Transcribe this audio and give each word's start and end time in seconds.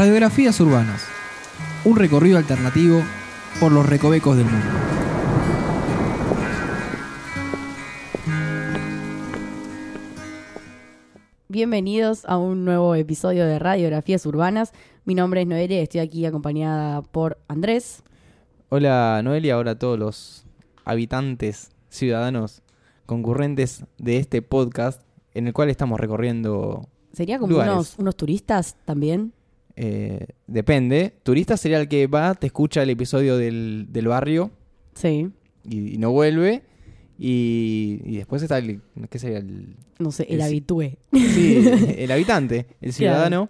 Radiografías 0.00 0.58
urbanas. 0.60 1.06
Un 1.84 1.94
recorrido 1.94 2.38
alternativo 2.38 3.02
por 3.60 3.70
los 3.70 3.86
recovecos 3.86 4.34
del 4.34 4.46
mundo. 4.46 4.66
Bienvenidos 11.48 12.24
a 12.24 12.38
un 12.38 12.64
nuevo 12.64 12.94
episodio 12.94 13.44
de 13.44 13.58
Radiografías 13.58 14.24
Urbanas. 14.24 14.72
Mi 15.04 15.14
nombre 15.14 15.42
es 15.42 15.46
Noelia 15.46 15.80
y 15.80 15.82
estoy 15.82 16.00
aquí 16.00 16.24
acompañada 16.24 17.02
por 17.02 17.36
Andrés. 17.46 18.02
Hola 18.70 19.20
Noelia, 19.22 19.56
ahora 19.56 19.78
todos 19.78 19.98
los 19.98 20.46
habitantes, 20.86 21.72
ciudadanos, 21.90 22.62
concurrentes 23.04 23.84
de 23.98 24.16
este 24.16 24.40
podcast 24.40 25.02
en 25.34 25.46
el 25.46 25.52
cual 25.52 25.68
estamos 25.68 26.00
recorriendo, 26.00 26.88
¿Sería 27.12 27.38
como 27.38 27.52
Lugares. 27.52 27.74
unos, 27.74 27.98
unos 27.98 28.16
turistas 28.16 28.76
también? 28.86 29.34
Eh, 29.82 30.26
depende, 30.46 31.14
turista 31.22 31.56
sería 31.56 31.80
el 31.80 31.88
que 31.88 32.06
va, 32.06 32.34
te 32.34 32.48
escucha 32.48 32.82
el 32.82 32.90
episodio 32.90 33.38
del, 33.38 33.86
del 33.88 34.08
barrio 34.08 34.50
Sí. 34.94 35.30
y, 35.64 35.94
y 35.94 35.98
no 35.98 36.10
vuelve, 36.12 36.62
y, 37.18 38.00
y 38.04 38.16
después 38.16 38.42
está 38.42 38.58
el, 38.58 38.80
¿qué 39.08 39.18
sería? 39.18 39.38
El, 39.38 39.76
No 39.98 40.10
sé, 40.10 40.26
el 40.28 40.42
habitué. 40.42 40.98
sí, 41.12 41.66
el 41.96 42.10
habitante, 42.12 42.66
el 42.82 42.92
ciudadano, 42.92 43.48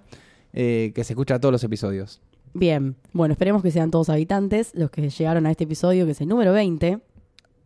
eh, 0.52 0.92
que 0.94 1.02
se 1.04 1.14
escucha 1.14 1.40
todos 1.40 1.52
los 1.52 1.64
episodios. 1.64 2.20
Bien. 2.54 2.96
Bueno, 3.12 3.32
esperemos 3.32 3.62
que 3.62 3.70
sean 3.70 3.90
todos 3.90 4.08
habitantes 4.08 4.72
los 4.74 4.90
que 4.90 5.08
llegaron 5.08 5.46
a 5.46 5.50
este 5.50 5.64
episodio, 5.64 6.04
que 6.06 6.12
es 6.12 6.20
el 6.20 6.28
número 6.28 6.52
20. 6.52 6.98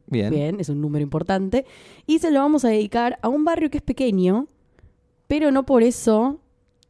Bien. 0.06 0.30
Bien, 0.30 0.60
es 0.60 0.68
un 0.68 0.80
número 0.82 1.02
importante. 1.02 1.64
Y 2.06 2.18
se 2.18 2.30
lo 2.30 2.40
vamos 2.40 2.64
a 2.64 2.68
dedicar 2.68 3.18
a 3.22 3.28
un 3.28 3.44
barrio 3.44 3.70
que 3.70 3.78
es 3.78 3.82
pequeño, 3.82 4.46
pero 5.26 5.50
no 5.50 5.64
por 5.64 5.82
eso 5.82 6.40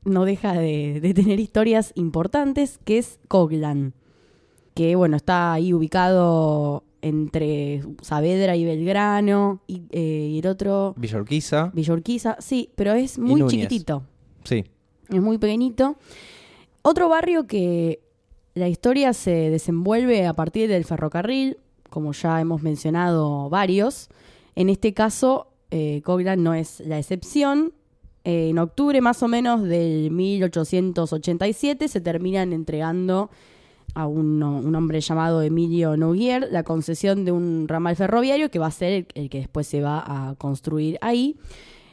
no 0.05 0.25
deja 0.25 0.53
de, 0.55 1.01
de 1.01 1.15
tener 1.15 1.41
historias 1.41 1.93
importantes, 1.95 2.79
que 2.85 2.99
es 2.99 3.19
Coglan. 3.29 3.95
Que, 4.75 4.97
bueno, 4.97 5.17
está 5.17 5.53
ahí 5.53 5.73
ubicado 5.73 6.85
entre 7.01 7.83
Saavedra 8.01 8.57
y 8.57 8.65
Belgrano, 8.65 9.61
y, 9.67 9.83
eh, 9.91 10.29
y 10.33 10.39
el 10.39 10.47
otro, 10.47 10.95
Villorquiza, 10.97 11.71
Villorquiza. 11.75 12.37
Sí, 12.41 12.71
pero 12.75 12.93
es 12.95 13.19
muy 13.19 13.47
chiquitito. 13.47 14.03
sí. 14.45 14.65
Es 15.11 15.21
muy 15.21 15.37
pequeñito. 15.37 15.97
Otro 16.81 17.11
barrio 17.11 17.47
que 17.47 18.01
la 18.55 18.69
historia 18.69 19.13
se 19.13 19.51
desenvuelve 19.51 20.27
a 20.27 20.33
partir 20.33 20.69
del 20.71 20.87
ferrocarril, 20.87 21.59
como 21.91 22.13
ya 22.13 22.41
hemos 22.41 22.63
mencionado 22.63 23.51
varios. 23.51 24.09
En 24.55 24.71
este 24.71 24.95
caso, 24.95 25.49
eh, 25.71 26.01
Coglan 26.05 26.43
no 26.43 26.55
es 26.55 26.81
la 26.81 26.99
excepción. 26.99 27.75
En 28.25 28.59
octubre 28.59 29.01
más 29.01 29.23
o 29.23 29.29
menos 29.29 29.63
del 29.63 30.11
1887 30.11 31.89
se 31.89 32.01
terminan 32.01 32.53
entregando 32.53 33.31
a 33.95 34.07
un, 34.07 34.43
un 34.43 34.75
hombre 34.75 35.01
llamado 35.01 35.43
Emilio 35.43 35.97
Noguier 35.97 36.49
la 36.51 36.65
concesión 36.65 37.25
de 37.25 37.33
un 37.33 37.69
ramal 37.69 37.97
ferroviario 37.97 38.51
que 38.51 38.59
va 38.59 38.67
a 38.67 38.71
ser 38.71 38.93
el, 38.93 39.07
el 39.15 39.31
que 39.31 39.39
después 39.39 39.67
se 39.67 39.83
va 39.83 40.03
a 40.07 40.35
construir 40.37 40.99
ahí. 41.01 41.37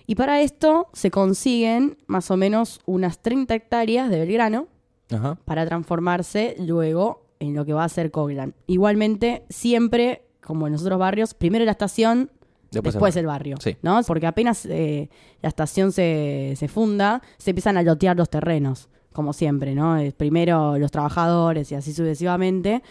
Y 0.07 0.15
para 0.15 0.41
esto 0.41 0.87
se 0.93 1.11
consiguen 1.11 1.97
más 2.07 2.31
o 2.31 2.37
menos 2.37 2.79
unas 2.85 3.21
30 3.21 3.53
hectáreas 3.53 4.09
de 4.09 4.19
Belgrano 4.19 4.67
Ajá. 5.11 5.37
para 5.45 5.65
transformarse 5.65 6.55
luego 6.59 7.25
en 7.39 7.55
lo 7.55 7.65
que 7.65 7.73
va 7.73 7.83
a 7.83 7.89
ser 7.89 8.11
Coglan. 8.11 8.53
Igualmente, 8.67 9.43
siempre, 9.49 10.23
como 10.41 10.67
en 10.67 10.73
los 10.73 10.83
otros 10.83 10.99
barrios, 10.99 11.33
primero 11.33 11.65
la 11.65 11.71
estación, 11.71 12.31
Después, 12.72 12.94
después, 12.94 13.16
el 13.16 13.22
el 13.22 13.25
barrio. 13.27 13.58
Sí. 13.59 13.77
¿no? 13.81 14.02
Porque 14.03 14.27
apenas 14.27 14.66
eh, 14.66 15.09
la 15.41 15.50
estación 15.50 15.91
se, 15.91 16.53
se 16.55 16.67
funda, 16.67 17.21
se 17.37 17.52
empiezan 17.52 17.77
a 17.77 17.83
lotear 17.83 18.15
los 18.15 18.30
terrenos, 18.30 18.87
como 19.11 19.33
siempre, 19.33 19.76
¿no? 19.76 19.98
Eh, 19.98 20.14
Primero 20.15 20.77
los 20.77 20.89
trabajadores 20.89 21.71
y 21.71 21.76
así 21.76 21.93
sucesivamente 21.93 22.82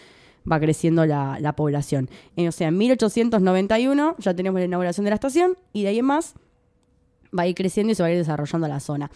va 0.49 0.59
creciendo 0.59 1.05
la, 1.05 1.39
la 1.39 1.55
población. 1.55 2.09
Eh, 2.35 2.47
o 2.47 2.51
sea, 2.51 2.67
en 2.67 2.77
1891 2.77 4.15
ya 4.19 4.33
tenemos 4.35 4.59
la 4.59 4.65
inauguración 4.65 5.03
de 5.03 5.09
la 5.11 5.15
estación 5.15 5.57
y 5.73 5.83
de 5.83 5.89
ahí 5.89 5.99
en 5.99 6.05
más 6.05 6.35
va 7.37 7.43
a 7.43 7.47
ir 7.47 7.55
creciendo 7.55 7.91
y 7.91 7.95
se 7.95 8.03
va 8.03 8.07
a 8.07 8.11
ir 8.11 8.17
desarrollando 8.17 8.67
la 8.67 8.79
zona. 8.79 9.09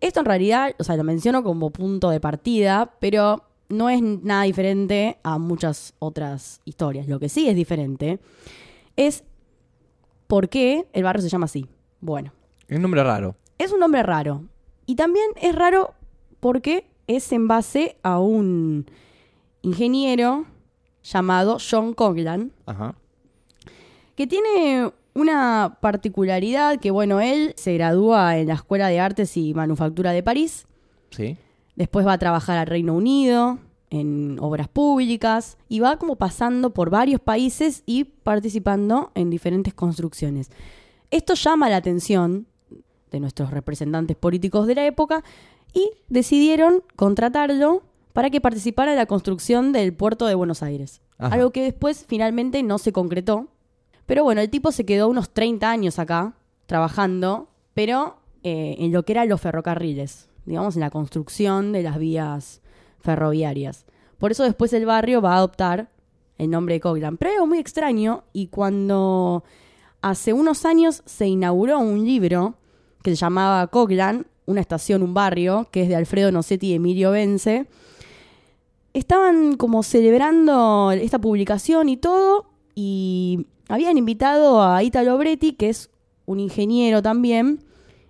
Esto 0.00 0.20
en 0.20 0.26
realidad, 0.26 0.74
o 0.78 0.84
sea, 0.84 0.96
lo 0.96 1.04
menciono 1.04 1.42
como 1.42 1.70
punto 1.70 2.10
de 2.10 2.20
partida, 2.20 2.92
pero 3.00 3.44
no 3.68 3.88
es 3.88 4.02
nada 4.02 4.44
diferente 4.44 5.18
a 5.22 5.38
muchas 5.38 5.94
otras 5.98 6.60
historias. 6.64 7.08
Lo 7.08 7.18
que 7.18 7.28
sí 7.28 7.48
es 7.48 7.56
diferente 7.56 8.20
es 8.96 9.24
por 10.26 10.48
qué 10.48 10.86
el 10.92 11.02
barrio 11.04 11.22
se 11.22 11.28
llama 11.28 11.44
así. 11.46 11.66
Bueno, 12.00 12.32
Es 12.68 12.76
un 12.76 12.82
nombre 12.82 13.02
raro. 13.02 13.36
es 13.58 13.72
un 13.72 13.80
nombre 13.80 14.02
raro. 14.02 14.44
Y 14.86 14.94
también 14.96 15.26
es 15.40 15.54
raro 15.54 15.94
porque 16.40 16.86
es 17.06 17.32
en 17.32 17.48
base 17.48 17.96
a 18.02 18.18
un 18.20 18.86
ingeniero 19.62 20.44
llamado 21.02 21.58
John 21.58 21.94
Coglan, 21.94 22.52
Ajá. 22.66 22.94
que 24.14 24.26
tiene 24.26 24.90
una 25.14 25.78
particularidad 25.80 26.78
que, 26.78 26.90
bueno, 26.90 27.20
él 27.20 27.54
se 27.56 27.74
gradúa 27.74 28.36
en 28.38 28.48
la 28.48 28.54
Escuela 28.54 28.88
de 28.88 29.00
Artes 29.00 29.36
y 29.36 29.54
Manufactura 29.54 30.12
de 30.12 30.22
París, 30.22 30.66
Sí. 31.10 31.36
después 31.74 32.06
va 32.06 32.14
a 32.14 32.18
trabajar 32.18 32.58
al 32.58 32.66
Reino 32.66 32.94
Unido 32.94 33.58
en 33.90 34.38
obras 34.40 34.68
públicas 34.68 35.58
y 35.68 35.80
va 35.80 35.96
como 35.96 36.16
pasando 36.16 36.70
por 36.70 36.90
varios 36.90 37.20
países 37.20 37.82
y 37.86 38.04
participando 38.04 39.12
en 39.14 39.30
diferentes 39.30 39.74
construcciones. 39.74 40.50
Esto 41.10 41.34
llama 41.34 41.68
la 41.68 41.76
atención 41.76 42.46
de 43.10 43.20
nuestros 43.20 43.50
representantes 43.50 44.16
políticos 44.16 44.66
de 44.66 44.74
la 44.74 44.86
época 44.86 45.22
y 45.72 45.90
decidieron 46.08 46.82
contratarlo 46.96 47.82
para 48.12 48.30
que 48.30 48.40
participara 48.40 48.92
en 48.92 48.98
la 48.98 49.06
construcción 49.06 49.72
del 49.72 49.92
puerto 49.92 50.26
de 50.26 50.34
Buenos 50.34 50.62
Aires. 50.62 51.02
Ajá. 51.18 51.34
Algo 51.34 51.50
que 51.50 51.62
después 51.62 52.06
finalmente 52.08 52.62
no 52.62 52.78
se 52.78 52.92
concretó. 52.92 53.48
Pero 54.06 54.24
bueno, 54.24 54.40
el 54.40 54.50
tipo 54.50 54.72
se 54.72 54.86
quedó 54.86 55.08
unos 55.08 55.30
30 55.30 55.70
años 55.70 55.98
acá 55.98 56.34
trabajando, 56.66 57.48
pero 57.74 58.16
eh, 58.42 58.76
en 58.78 58.92
lo 58.92 59.04
que 59.04 59.12
eran 59.12 59.28
los 59.28 59.40
ferrocarriles, 59.40 60.28
digamos, 60.44 60.76
en 60.76 60.80
la 60.80 60.90
construcción 60.90 61.72
de 61.72 61.82
las 61.82 61.98
vías 61.98 62.62
ferroviarias. 63.00 63.86
Por 64.18 64.30
eso 64.30 64.44
después 64.44 64.72
el 64.72 64.86
barrio 64.86 65.20
va 65.20 65.34
a 65.34 65.38
adoptar 65.38 65.90
el 66.38 66.50
nombre 66.50 66.74
de 66.74 66.80
Coglan. 66.80 67.16
Pero 67.16 67.32
algo 67.32 67.46
muy 67.46 67.58
extraño 67.58 68.24
y 68.32 68.48
cuando 68.48 69.44
hace 70.02 70.32
unos 70.32 70.64
años 70.64 71.02
se 71.04 71.26
inauguró 71.26 71.78
un 71.78 72.04
libro 72.04 72.54
que 73.02 73.10
se 73.10 73.16
llamaba 73.16 73.66
Coglan, 73.68 74.26
una 74.46 74.60
estación, 74.60 75.02
un 75.02 75.14
barrio, 75.14 75.68
que 75.70 75.82
es 75.82 75.88
de 75.88 75.96
Alfredo 75.96 76.32
Nocetti 76.32 76.68
y 76.68 76.74
Emilio 76.74 77.10
Vence, 77.10 77.66
estaban 78.94 79.56
como 79.56 79.82
celebrando 79.82 80.90
esta 80.92 81.20
publicación 81.20 81.88
y 81.88 81.96
todo, 81.96 82.46
y 82.74 83.46
habían 83.68 83.98
invitado 83.98 84.62
a 84.62 84.82
Italo 84.82 85.18
Bretti, 85.18 85.52
que 85.52 85.68
es 85.68 85.90
un 86.24 86.40
ingeniero 86.40 87.02
también, 87.02 87.64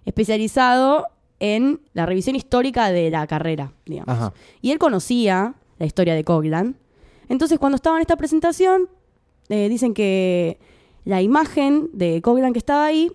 especializado 0.04 1.08
en 1.40 1.80
la 1.92 2.06
revisión 2.06 2.34
histórica 2.36 2.90
de 2.90 3.10
la 3.10 3.26
carrera, 3.26 3.72
digamos. 3.84 4.14
Ajá. 4.14 4.32
Y 4.62 4.70
él 4.72 4.78
conocía 4.78 5.54
la 5.78 5.86
historia 5.86 6.14
de 6.14 6.24
Coglan. 6.24 6.76
Entonces, 7.28 7.58
cuando 7.58 7.76
estaba 7.76 7.96
en 7.96 8.02
esta 8.02 8.16
presentación, 8.16 8.88
eh, 9.48 9.68
dicen 9.68 9.92
que 9.94 10.58
la 11.04 11.20
imagen 11.22 11.90
de 11.92 12.22
Coglan 12.22 12.52
que 12.52 12.58
estaba 12.58 12.86
ahí, 12.86 13.12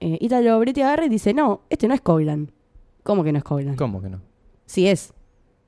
eh, 0.00 0.16
Italo 0.20 0.58
Bretti 0.58 0.80
agarra 0.80 1.04
y 1.06 1.08
dice, 1.08 1.34
no, 1.34 1.60
este 1.68 1.86
no 1.88 1.94
es 1.94 2.00
Coglan. 2.00 2.50
¿Cómo 3.02 3.22
que 3.24 3.32
no 3.32 3.38
es 3.38 3.44
Coglan? 3.44 3.76
¿Cómo 3.76 4.00
que 4.00 4.08
no? 4.08 4.20
Sí 4.66 4.86
es. 4.88 5.12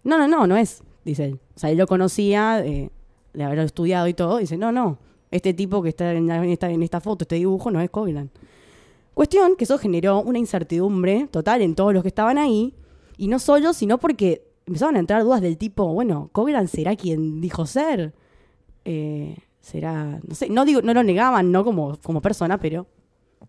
No, 0.05 0.17
no, 0.19 0.27
no, 0.29 0.47
no 0.47 0.57
es, 0.57 0.83
dice 1.05 1.25
él. 1.27 1.41
O 1.55 1.59
sea, 1.59 1.71
él 1.71 1.79
lo 1.79 1.87
conocía, 1.87 2.65
eh, 2.65 2.91
de 3.34 3.45
haberlo 3.45 3.63
estudiado 3.65 4.09
y 4.09 4.15
todo. 4.15 4.39
Dice, 4.39 4.57
no, 4.57 4.72
no, 4.72 4.98
este 5.31 5.53
tipo 5.55 5.83
que 5.83 5.91
está 5.91 6.13
en, 6.13 6.27
la- 6.27 6.37
en 6.43 6.51
esta, 6.51 6.71
en 6.71 6.83
esta 6.83 7.01
foto, 7.01 7.25
este 7.25 7.37
dibujo, 7.37 7.71
no 7.71 7.81
es 7.81 7.91
Coglan. 7.91 8.31
Cuestión 9.14 9.56
que 9.56 9.64
eso 9.64 9.78
generó 9.78 10.20
una 10.20 10.38
incertidumbre 10.38 11.28
total 11.30 11.60
en 11.62 11.74
todos 11.74 11.92
los 11.92 12.03
que 12.03 12.09
estaban 12.09 12.38
ahí. 12.38 12.74
Y 13.18 13.28
no 13.28 13.38
solo, 13.38 13.72
sino 13.72 13.98
porque 13.98 14.44
empezaron 14.66 14.97
a 14.97 15.00
entrar 15.00 15.22
dudas 15.22 15.41
del 15.42 15.59
tipo, 15.59 15.92
bueno, 15.92 16.30
¿Coglan 16.32 16.66
será 16.68 16.97
quien 16.97 17.41
dijo 17.41 17.66
ser? 17.66 18.14
Eh, 18.84 19.36
será, 19.60 20.20
no 20.26 20.34
sé, 20.34 20.48
no 20.48 20.64
digo, 20.64 20.82
no 20.82 20.94
lo 20.94 21.03
negaban, 21.03 21.53
no 21.53 21.64
como, 21.64 21.98
como 22.03 22.20
persona, 22.20 22.59
pero... 22.59 22.86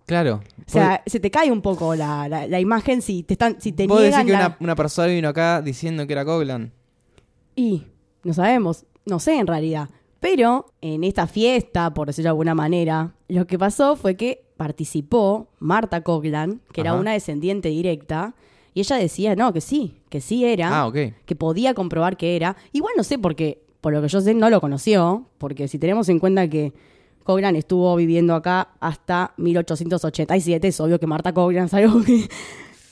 Claro. 0.05 0.41
O 0.67 0.69
sea, 0.69 1.01
se 1.05 1.19
te 1.21 1.31
cae 1.31 1.49
un 1.51 1.61
poco 1.61 1.95
la, 1.95 2.27
la, 2.27 2.45
la 2.45 2.59
imagen 2.59 3.01
si 3.01 3.23
te 3.23 3.35
están, 3.35 3.61
si 3.61 3.71
te 3.71 3.87
¿Vos 3.87 3.99
decís 4.01 4.09
niegan 4.17 4.25
que 4.27 4.33
la- 4.33 4.39
una, 4.47 4.57
una 4.59 4.75
persona 4.75 5.07
vino 5.07 5.29
acá 5.29 5.61
diciendo 5.61 6.05
que 6.05 6.11
era 6.13 6.25
Coglan? 6.25 6.73
Y 7.55 7.83
no 8.23 8.33
sabemos, 8.33 8.85
no 9.05 9.19
sé 9.19 9.37
en 9.37 9.47
realidad. 9.47 9.89
Pero 10.19 10.65
en 10.81 11.03
esta 11.05 11.25
fiesta, 11.27 11.93
por 11.93 12.07
decirlo 12.07 12.27
de 12.27 12.31
alguna 12.31 12.53
manera, 12.55 13.13
lo 13.29 13.47
que 13.47 13.57
pasó 13.57 13.95
fue 13.95 14.15
que 14.17 14.43
participó 14.63 15.47
Marta 15.59 16.01
Coglan, 16.03 16.61
que 16.71 16.79
era 16.81 16.93
una 16.93 17.11
descendiente 17.11 17.67
directa, 17.67 18.33
y 18.73 18.79
ella 18.79 18.95
decía, 18.95 19.35
no, 19.35 19.51
que 19.51 19.59
sí, 19.59 19.97
que 20.09 20.21
sí 20.21 20.45
era, 20.45 20.79
Ah, 20.79 20.87
ok. 20.87 20.97
que 21.25 21.35
podía 21.35 21.73
comprobar 21.73 22.15
que 22.15 22.35
era. 22.37 22.55
Igual 22.71 22.93
no 22.95 23.03
sé 23.03 23.19
porque, 23.19 23.61
por 23.81 23.91
lo 23.93 24.01
que 24.01 24.07
yo 24.07 24.21
sé, 24.21 24.33
no 24.33 24.49
lo 24.49 24.61
conoció, 24.61 25.25
porque 25.37 25.67
si 25.67 25.77
tenemos 25.79 26.07
en 26.07 26.19
cuenta 26.19 26.47
que 26.47 26.71
Coglan 27.25 27.55
estuvo 27.57 27.93
viviendo 27.97 28.33
acá 28.35 28.69
hasta 28.79 29.33
1887, 29.37 30.67
es 30.69 30.79
obvio 30.79 30.97
que 30.99 31.07
Marta 31.07 31.33
Coglan 31.33 31.65
es 31.65 31.73
algo 31.73 32.01
que 32.01 32.29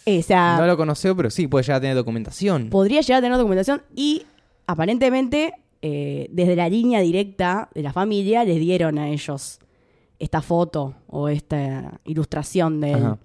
o 0.19 0.21
sea, 0.23 0.57
No 0.59 0.67
lo 0.67 0.75
conoció, 0.77 1.15
pero 1.15 1.29
sí, 1.29 1.47
puede 1.47 1.63
llegar 1.63 1.77
a 1.77 1.81
tener 1.81 1.95
documentación. 1.95 2.69
podría 2.69 2.99
llegar 3.01 3.19
a 3.19 3.21
tener 3.21 3.37
documentación 3.37 3.81
y 3.95 4.23
aparentemente 4.67 5.53
eh, 5.81 6.27
desde 6.31 6.55
la 6.55 6.69
línea 6.69 6.99
directa 7.01 7.69
de 7.73 7.81
la 7.81 7.91
familia 7.93 8.43
les 8.43 8.59
dieron 8.59 8.97
a 8.99 9.09
ellos 9.09 9.59
esta 10.21 10.41
foto 10.41 10.93
o 11.07 11.27
esta 11.27 11.99
ilustración 12.05 12.79
de 12.79 12.91
él. 12.91 13.03
Ajá. 13.05 13.17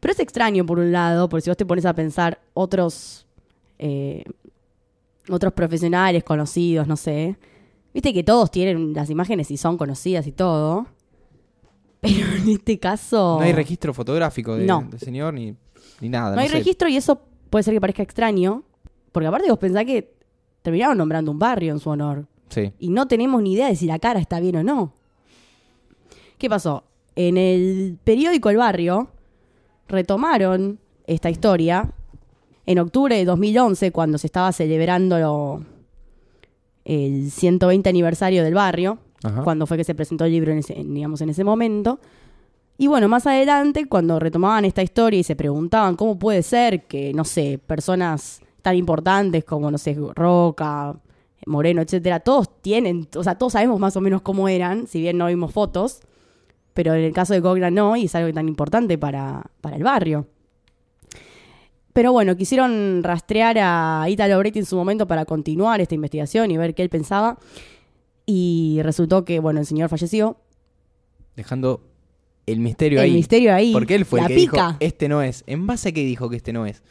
Pero 0.00 0.12
es 0.12 0.18
extraño 0.20 0.66
por 0.66 0.78
un 0.78 0.92
lado, 0.92 1.28
porque 1.28 1.42
si 1.42 1.50
vos 1.50 1.56
te 1.56 1.64
pones 1.64 1.86
a 1.86 1.94
pensar 1.94 2.40
otros 2.52 3.26
eh, 3.78 4.24
otros 5.30 5.52
profesionales 5.54 6.22
conocidos, 6.24 6.86
no 6.86 6.96
sé, 6.96 7.36
viste 7.94 8.12
que 8.12 8.22
todos 8.22 8.50
tienen 8.50 8.92
las 8.92 9.08
imágenes 9.10 9.50
y 9.50 9.56
son 9.56 9.78
conocidas 9.78 10.26
y 10.26 10.32
todo, 10.32 10.86
pero 12.00 12.26
en 12.36 12.48
este 12.50 12.78
caso 12.78 13.36
No 13.38 13.44
hay 13.44 13.52
registro 13.52 13.94
fotográfico 13.94 14.56
de- 14.56 14.66
No. 14.66 14.86
del 14.90 15.00
señor 15.00 15.32
ni, 15.32 15.56
ni 16.00 16.08
nada. 16.10 16.34
no 16.34 16.40
hay 16.42 16.48
sé. 16.48 16.54
registro 16.58 16.88
y 16.88 16.96
eso 16.96 17.20
puede 17.48 17.62
ser 17.62 17.72
que 17.72 17.80
parezca 17.80 18.02
extraño, 18.02 18.62
porque 19.12 19.26
aparte 19.28 19.48
vos 19.48 19.58
pensás 19.58 19.84
que 19.86 20.12
terminaron 20.62 20.98
nombrando 20.98 21.30
un 21.30 21.38
barrio 21.38 21.72
en 21.72 21.78
su 21.78 21.88
honor 21.90 22.26
Sí. 22.50 22.72
y 22.78 22.90
no 22.90 23.06
tenemos 23.08 23.42
ni 23.42 23.54
idea 23.54 23.68
de 23.68 23.76
si 23.76 23.86
la 23.86 23.98
cara 23.98 24.20
está 24.20 24.38
bien 24.40 24.56
o 24.56 24.62
no. 24.62 24.92
¿Qué 26.38 26.48
pasó? 26.48 26.84
En 27.16 27.36
el 27.36 27.98
periódico 28.02 28.50
El 28.50 28.56
Barrio 28.56 29.08
retomaron 29.88 30.78
esta 31.06 31.30
historia 31.30 31.90
en 32.66 32.78
octubre 32.78 33.16
de 33.16 33.24
2011 33.24 33.92
cuando 33.92 34.18
se 34.18 34.26
estaba 34.26 34.50
celebrando 34.52 35.18
lo- 35.18 35.62
el 36.84 37.30
120 37.30 37.88
aniversario 37.88 38.42
del 38.44 38.54
barrio, 38.54 38.98
Ajá. 39.22 39.42
cuando 39.42 39.66
fue 39.66 39.76
que 39.76 39.84
se 39.84 39.94
presentó 39.94 40.24
el 40.24 40.32
libro 40.32 40.52
en 40.52 40.58
ese, 40.58 40.78
en, 40.78 40.92
digamos, 40.94 41.20
en 41.20 41.30
ese 41.30 41.44
momento. 41.44 41.98
Y 42.76 42.88
bueno, 42.88 43.08
más 43.08 43.26
adelante, 43.26 43.86
cuando 43.86 44.18
retomaban 44.18 44.64
esta 44.64 44.82
historia 44.82 45.20
y 45.20 45.24
se 45.24 45.36
preguntaban 45.36 45.94
cómo 45.96 46.18
puede 46.18 46.42
ser 46.42 46.82
que, 46.86 47.14
no 47.14 47.24
sé, 47.24 47.58
personas 47.64 48.40
tan 48.62 48.74
importantes 48.76 49.44
como, 49.44 49.70
no 49.70 49.78
sé, 49.78 49.96
Roca, 50.14 50.96
Moreno, 51.46 51.82
etcétera, 51.82 52.20
todos 52.20 52.48
tienen, 52.62 53.06
o 53.16 53.22
sea, 53.22 53.36
todos 53.36 53.52
sabemos 53.52 53.78
más 53.78 53.96
o 53.96 54.00
menos 54.00 54.22
cómo 54.22 54.48
eran, 54.48 54.86
si 54.86 55.00
bien 55.00 55.18
no 55.18 55.26
vimos 55.26 55.52
fotos, 55.52 56.00
pero 56.74 56.94
en 56.94 57.04
el 57.04 57.12
caso 57.12 57.32
de 57.34 57.40
Coglan 57.40 57.72
no, 57.74 57.96
y 57.96 58.04
es 58.04 58.14
algo 58.14 58.32
tan 58.32 58.48
importante 58.48 58.98
para, 58.98 59.42
para 59.60 59.76
el 59.76 59.82
barrio. 59.82 60.26
Pero 61.92 62.12
bueno, 62.12 62.36
quisieron 62.36 63.02
rastrear 63.04 63.56
a 63.60 64.06
Italo 64.08 64.36
Bretti 64.40 64.58
en 64.58 64.66
su 64.66 64.74
momento 64.76 65.06
para 65.06 65.24
continuar 65.24 65.80
esta 65.80 65.94
investigación 65.94 66.50
y 66.50 66.56
ver 66.56 66.74
qué 66.74 66.82
él 66.82 66.88
pensaba. 66.90 67.38
Y 68.26 68.80
resultó 68.82 69.24
que, 69.24 69.38
bueno, 69.38 69.60
el 69.60 69.66
señor 69.66 69.88
falleció. 69.88 70.36
Dejando 71.36 71.82
el 72.46 72.58
misterio 72.58 72.98
El 72.98 73.04
ahí. 73.06 73.12
misterio 73.12 73.54
ahí. 73.54 73.72
Porque 73.72 73.94
él 73.94 74.04
fue 74.04 74.20
la 74.20 74.26
el 74.26 74.32
que 74.32 74.40
pica. 74.40 74.66
dijo, 74.68 74.76
este 74.80 75.08
no 75.08 75.22
es. 75.22 75.44
¿En 75.46 75.66
base 75.68 75.90
a 75.90 75.92
qué 75.92 76.04
dijo 76.04 76.28
que 76.28 76.36
este 76.36 76.52
no 76.52 76.66
es? 76.66 76.82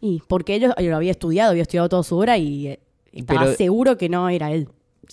Y 0.00 0.20
porque 0.28 0.56
él 0.56 0.74
lo 0.78 0.96
había 0.96 1.12
estudiado, 1.12 1.50
había 1.52 1.62
estudiado 1.62 1.88
toda 1.88 2.02
su 2.02 2.18
obra 2.18 2.36
y 2.36 2.66
eh, 2.68 2.80
estaba 3.12 3.44
Pero- 3.44 3.54
seguro 3.56 3.96
que 3.96 4.10
no 4.10 4.28
era 4.28 4.52
él. 4.52 4.68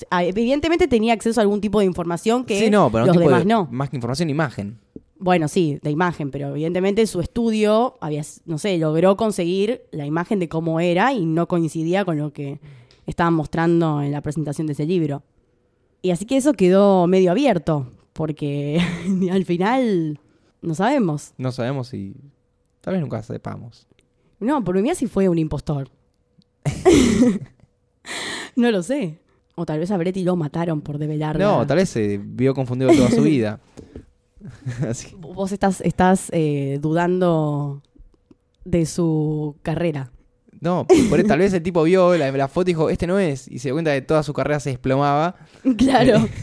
Ah, 0.09 0.23
Evidentemente 0.23 0.87
tenía 0.87 1.13
acceso 1.13 1.39
a 1.39 1.43
algún 1.43 1.61
tipo 1.61 1.79
de 1.79 1.85
información 1.85 2.45
que 2.45 2.59
sí, 2.59 2.69
no, 2.69 2.91
pero 2.91 3.05
los 3.05 3.15
tipo 3.15 3.25
demás 3.25 3.41
de- 3.41 3.49
no. 3.49 3.67
Más 3.71 3.89
que 3.89 3.97
información, 3.97 4.29
imagen. 4.29 4.79
Bueno, 5.17 5.47
sí, 5.47 5.77
de 5.83 5.91
imagen, 5.91 6.31
pero 6.31 6.49
evidentemente 6.49 7.05
su 7.05 7.21
estudio 7.21 7.95
había, 8.01 8.23
no 8.45 8.57
sé, 8.57 8.77
logró 8.79 9.17
conseguir 9.17 9.83
la 9.91 10.05
imagen 10.07 10.39
de 10.39 10.49
cómo 10.49 10.79
era 10.79 11.13
y 11.13 11.25
no 11.27 11.47
coincidía 11.47 12.05
con 12.05 12.17
lo 12.17 12.33
que 12.33 12.59
estaban 13.05 13.35
mostrando 13.35 14.01
en 14.01 14.11
la 14.11 14.21
presentación 14.21 14.65
de 14.65 14.73
ese 14.73 14.85
libro. 14.87 15.21
Y 16.01 16.09
así 16.09 16.25
que 16.25 16.37
eso 16.37 16.53
quedó 16.53 17.05
medio 17.05 17.29
abierto, 17.29 17.87
porque 18.13 18.81
al 19.31 19.45
final 19.45 20.19
no 20.63 20.73
sabemos. 20.73 21.33
No 21.37 21.51
sabemos 21.51 21.89
si... 21.89 22.15
Tal 22.81 22.93
vez 22.93 23.01
nunca 23.01 23.21
sepamos. 23.21 23.87
No, 24.39 24.63
por 24.63 24.81
mí 24.81 24.95
si 24.95 25.05
fue 25.05 25.29
un 25.29 25.37
impostor. 25.37 25.87
no 28.55 28.71
lo 28.71 28.83
sé. 28.83 29.19
O 29.55 29.65
tal 29.65 29.79
vez 29.79 29.91
a 29.91 29.97
Bretti 29.97 30.23
lo 30.23 30.35
mataron 30.35 30.81
por 30.81 30.97
develar. 30.97 31.37
No, 31.39 31.65
tal 31.67 31.77
vez 31.77 31.89
se 31.89 32.19
vio 32.23 32.53
confundido 32.53 32.91
toda 32.93 33.09
su 33.11 33.21
vida. 33.23 33.59
Así. 34.89 35.15
Vos 35.19 35.51
estás, 35.51 35.81
estás 35.81 36.29
eh, 36.31 36.79
dudando 36.81 37.81
de 38.65 38.85
su 38.85 39.55
carrera. 39.61 40.11
No, 40.59 40.85
por- 41.09 41.23
tal 41.23 41.39
vez 41.39 41.53
el 41.53 41.63
tipo 41.63 41.83
vio 41.83 42.15
la, 42.17 42.31
la 42.31 42.47
foto 42.47 42.69
y 42.69 42.73
dijo, 42.73 42.89
este 42.89 43.07
no 43.07 43.17
es. 43.19 43.47
Y 43.47 43.59
se 43.59 43.67
dio 43.69 43.75
cuenta 43.75 43.91
de 43.91 44.01
que 44.01 44.05
toda 44.07 44.23
su 44.23 44.33
carrera 44.33 44.59
se 44.59 44.69
desplomaba. 44.71 45.35
Claro. 45.77 46.27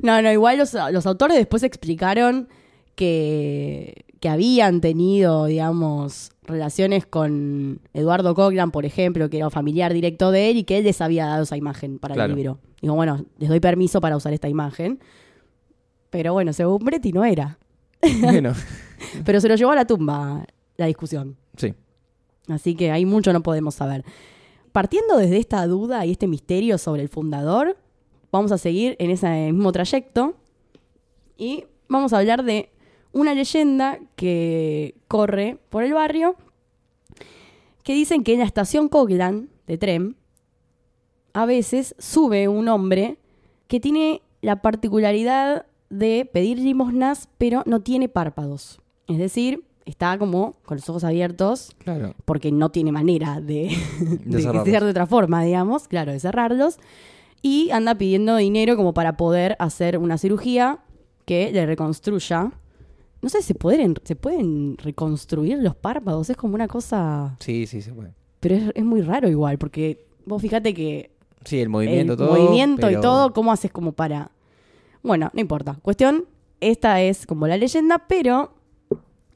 No, 0.00 0.20
no, 0.20 0.30
igual 0.30 0.58
los, 0.58 0.74
los 0.92 1.06
autores 1.06 1.38
después 1.38 1.62
explicaron 1.62 2.46
que, 2.94 4.04
que 4.26 4.30
habían 4.30 4.80
tenido, 4.80 5.44
digamos, 5.44 6.32
relaciones 6.42 7.06
con 7.06 7.78
Eduardo 7.94 8.34
Coglan, 8.34 8.72
por 8.72 8.84
ejemplo, 8.84 9.30
que 9.30 9.36
era 9.36 9.46
un 9.46 9.52
familiar 9.52 9.92
directo 9.94 10.32
de 10.32 10.50
él 10.50 10.56
y 10.56 10.64
que 10.64 10.78
él 10.78 10.82
les 10.84 11.00
había 11.00 11.26
dado 11.26 11.44
esa 11.44 11.56
imagen 11.56 12.00
para 12.00 12.14
Claro. 12.14 12.32
el 12.32 12.36
libro. 12.36 12.58
Digo, 12.82 12.96
bueno, 12.96 13.24
les 13.38 13.48
doy 13.48 13.60
permiso 13.60 14.00
para 14.00 14.16
usar 14.16 14.32
esta 14.32 14.48
imagen. 14.48 14.98
Pero 16.10 16.32
bueno, 16.32 16.52
según 16.52 16.78
Bretti 16.84 17.12
no 17.12 17.24
era. 17.24 17.56
bueno, 18.20 18.52
Pero 19.24 19.40
se 19.40 19.48
lo 19.48 19.54
llevó 19.54 19.70
a 19.70 19.76
la 19.76 19.84
tumba 19.86 20.44
la 20.76 20.86
discusión. 20.86 21.36
sí. 21.56 21.72
Así 22.48 22.74
que 22.74 22.90
hay 22.90 23.04
mucho 23.06 23.32
no 23.32 23.44
podemos 23.44 23.76
saber. 23.76 24.04
Partiendo 24.72 25.18
desde 25.18 25.36
esta 25.36 25.64
duda 25.68 26.04
y 26.04 26.10
este 26.10 26.26
misterio 26.26 26.78
sobre 26.78 27.02
el 27.02 27.08
fundador, 27.08 27.76
vamos 28.32 28.50
a 28.50 28.58
seguir 28.58 28.96
en 28.98 29.10
ese 29.12 29.52
mismo 29.52 29.70
trayecto 29.70 30.34
y 31.38 31.64
vamos 31.88 32.12
a 32.12 32.18
hablar 32.18 32.42
de 32.42 32.70
una 33.12 33.34
leyenda 33.34 33.98
que 34.16 34.94
corre 35.08 35.58
por 35.70 35.82
el 35.84 35.94
barrio 35.94 36.36
que 37.82 37.94
dicen 37.94 38.24
que 38.24 38.32
en 38.34 38.40
la 38.40 38.44
estación 38.44 38.88
Coglan 38.88 39.48
de 39.66 39.78
tren 39.78 40.16
a 41.32 41.46
veces 41.46 41.94
sube 41.98 42.48
un 42.48 42.68
hombre 42.68 43.18
que 43.68 43.80
tiene 43.80 44.22
la 44.42 44.62
particularidad 44.62 45.66
de 45.90 46.28
pedir 46.30 46.58
limosnas 46.58 47.28
pero 47.38 47.62
no 47.66 47.80
tiene 47.80 48.08
párpados. 48.08 48.80
Es 49.06 49.18
decir, 49.18 49.64
está 49.84 50.18
como 50.18 50.54
con 50.64 50.78
los 50.78 50.88
ojos 50.88 51.04
abiertos 51.04 51.74
Claro. 51.78 52.14
porque 52.24 52.50
no 52.50 52.70
tiene 52.70 52.90
manera 52.90 53.40
de, 53.40 53.70
de 54.24 54.42
de 54.64 54.78
otra 54.90 55.06
forma, 55.06 55.42
digamos, 55.44 55.86
claro, 55.88 56.12
de 56.12 56.18
cerrarlos. 56.20 56.78
Y 57.42 57.70
anda 57.70 57.94
pidiendo 57.94 58.34
dinero 58.36 58.76
como 58.76 58.94
para 58.94 59.16
poder 59.16 59.54
hacer 59.60 59.98
una 59.98 60.18
cirugía 60.18 60.80
que 61.24 61.52
le 61.52 61.66
reconstruya. 61.66 62.50
No 63.26 63.30
sé, 63.30 63.42
¿se 63.42 63.56
pueden, 63.56 63.96
se 64.04 64.14
pueden 64.14 64.78
reconstruir 64.78 65.58
los 65.58 65.74
párpados? 65.74 66.30
Es 66.30 66.36
como 66.36 66.54
una 66.54 66.68
cosa... 66.68 67.34
Sí, 67.40 67.66
sí, 67.66 67.82
se 67.82 67.92
puede. 67.92 68.12
Pero 68.38 68.54
es, 68.54 68.70
es 68.72 68.84
muy 68.84 69.00
raro 69.00 69.28
igual, 69.28 69.58
porque 69.58 70.06
vos 70.24 70.40
fíjate 70.40 70.72
que 70.72 71.10
Sí, 71.44 71.58
el 71.58 71.68
movimiento, 71.68 72.12
el 72.12 72.18
todo. 72.20 72.36
movimiento 72.38 72.88
y 72.88 73.00
todo, 73.00 73.32
¿cómo 73.32 73.50
haces 73.50 73.72
como 73.72 73.90
para...? 73.90 74.30
Bueno, 75.02 75.28
no 75.34 75.40
importa. 75.40 75.76
Cuestión, 75.82 76.24
esta 76.60 77.00
es 77.02 77.26
como 77.26 77.48
la 77.48 77.56
leyenda, 77.56 78.04
pero 78.06 78.52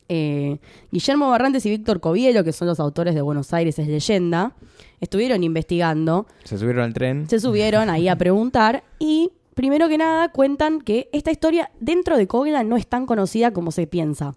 eh, 0.09 0.59
Guillermo 0.93 1.29
Barrantes 1.29 1.67
y 1.67 1.71
Víctor 1.71 1.99
Covielo, 1.99 2.45
que 2.45 2.53
son 2.53 2.69
los 2.69 2.79
autores 2.79 3.17
de 3.17 3.23
Buenos 3.23 3.53
Aires 3.53 3.77
es 3.81 3.89
leyenda, 3.89 4.55
estuvieron 5.01 5.43
investigando, 5.43 6.29
Se 6.45 6.59
subieron 6.59 6.85
al 6.85 6.95
tren. 6.95 7.29
se 7.29 7.41
subieron 7.41 7.91
ahí 7.91 8.07
a 8.07 8.15
preguntar 8.17 8.85
y 9.01 9.33
primero 9.61 9.91
que 9.91 9.99
nada 9.99 10.31
cuentan 10.31 10.81
que 10.81 11.11
esta 11.13 11.31
historia 11.31 11.71
dentro 11.81 12.17
de 12.17 12.27
Coglan 12.27 12.67
no 12.67 12.79
es 12.79 12.87
tan 12.87 13.05
conocida 13.05 13.53
como 13.53 13.73
se 13.73 13.87
piensa. 13.87 14.35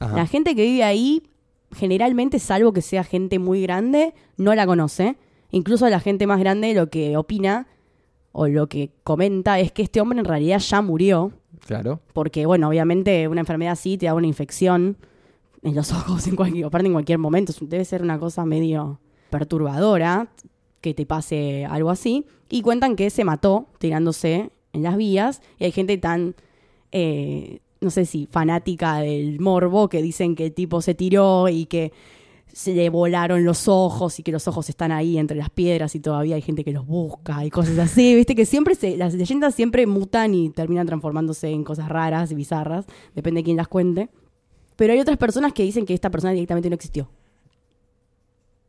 Ajá. 0.00 0.16
La 0.16 0.26
gente 0.26 0.56
que 0.56 0.64
vive 0.64 0.82
ahí, 0.82 1.30
generalmente, 1.76 2.40
salvo 2.40 2.72
que 2.72 2.82
sea 2.82 3.04
gente 3.04 3.38
muy 3.38 3.62
grande, 3.62 4.14
no 4.36 4.52
la 4.56 4.66
conoce. 4.66 5.16
Incluso 5.52 5.88
la 5.88 6.00
gente 6.00 6.26
más 6.26 6.40
grande 6.40 6.74
lo 6.74 6.90
que 6.90 7.16
opina 7.16 7.68
o 8.32 8.48
lo 8.48 8.68
que 8.68 8.90
comenta 9.04 9.60
es 9.60 9.70
que 9.70 9.82
este 9.82 10.00
hombre 10.00 10.18
en 10.18 10.24
realidad 10.24 10.58
ya 10.58 10.82
murió. 10.82 11.30
Claro. 11.64 12.00
Porque, 12.12 12.44
bueno, 12.44 12.66
obviamente 12.68 13.28
una 13.28 13.42
enfermedad 13.42 13.74
así 13.74 13.96
te 13.96 14.06
da 14.06 14.14
una 14.14 14.26
infección 14.26 14.96
en 15.62 15.76
los 15.76 15.92
ojos 15.92 16.26
en 16.26 16.34
cualquier, 16.34 16.66
aparte 16.66 16.88
en 16.88 16.94
cualquier 16.94 17.18
momento. 17.18 17.52
Debe 17.60 17.84
ser 17.84 18.02
una 18.02 18.18
cosa 18.18 18.44
medio 18.44 18.98
perturbadora 19.30 20.32
que 20.80 20.94
te 20.94 21.06
pase 21.06 21.64
algo 21.64 21.90
así. 21.90 22.26
Y 22.48 22.62
cuentan 22.62 22.96
que 22.96 23.10
se 23.10 23.24
mató 23.24 23.66
tirándose 23.78 24.50
en 24.72 24.82
las 24.82 24.96
vías. 24.96 25.42
Y 25.58 25.64
hay 25.64 25.72
gente 25.72 25.98
tan, 25.98 26.34
eh, 26.92 27.60
no 27.80 27.90
sé 27.90 28.06
si 28.06 28.26
fanática 28.26 28.98
del 28.98 29.40
morbo, 29.40 29.88
que 29.88 30.02
dicen 30.02 30.34
que 30.34 30.46
el 30.46 30.52
tipo 30.54 30.82
se 30.82 30.94
tiró 30.94 31.48
y 31.48 31.66
que 31.66 31.92
se 32.52 32.74
le 32.74 32.90
volaron 32.90 33.44
los 33.44 33.68
ojos 33.68 34.18
y 34.18 34.22
que 34.22 34.32
los 34.32 34.48
ojos 34.48 34.68
están 34.68 34.90
ahí 34.90 35.18
entre 35.18 35.36
las 35.36 35.50
piedras 35.50 35.94
y 35.94 36.00
todavía 36.00 36.34
hay 36.34 36.42
gente 36.42 36.64
que 36.64 36.72
los 36.72 36.86
busca 36.86 37.44
y 37.44 37.50
cosas 37.50 37.78
así. 37.78 38.14
Viste 38.16 38.34
que 38.34 38.46
siempre 38.46 38.74
se, 38.74 38.96
las 38.96 39.14
leyendas 39.14 39.54
siempre 39.54 39.86
mutan 39.86 40.34
y 40.34 40.50
terminan 40.50 40.86
transformándose 40.86 41.50
en 41.50 41.62
cosas 41.62 41.88
raras 41.88 42.32
y 42.32 42.34
bizarras, 42.34 42.86
depende 43.14 43.40
de 43.40 43.44
quién 43.44 43.56
las 43.56 43.68
cuente. 43.68 44.08
Pero 44.76 44.92
hay 44.92 45.00
otras 45.00 45.18
personas 45.18 45.52
que 45.52 45.62
dicen 45.62 45.84
que 45.86 45.94
esta 45.94 46.10
persona 46.10 46.32
directamente 46.32 46.68
no 46.68 46.74
existió. 46.74 47.08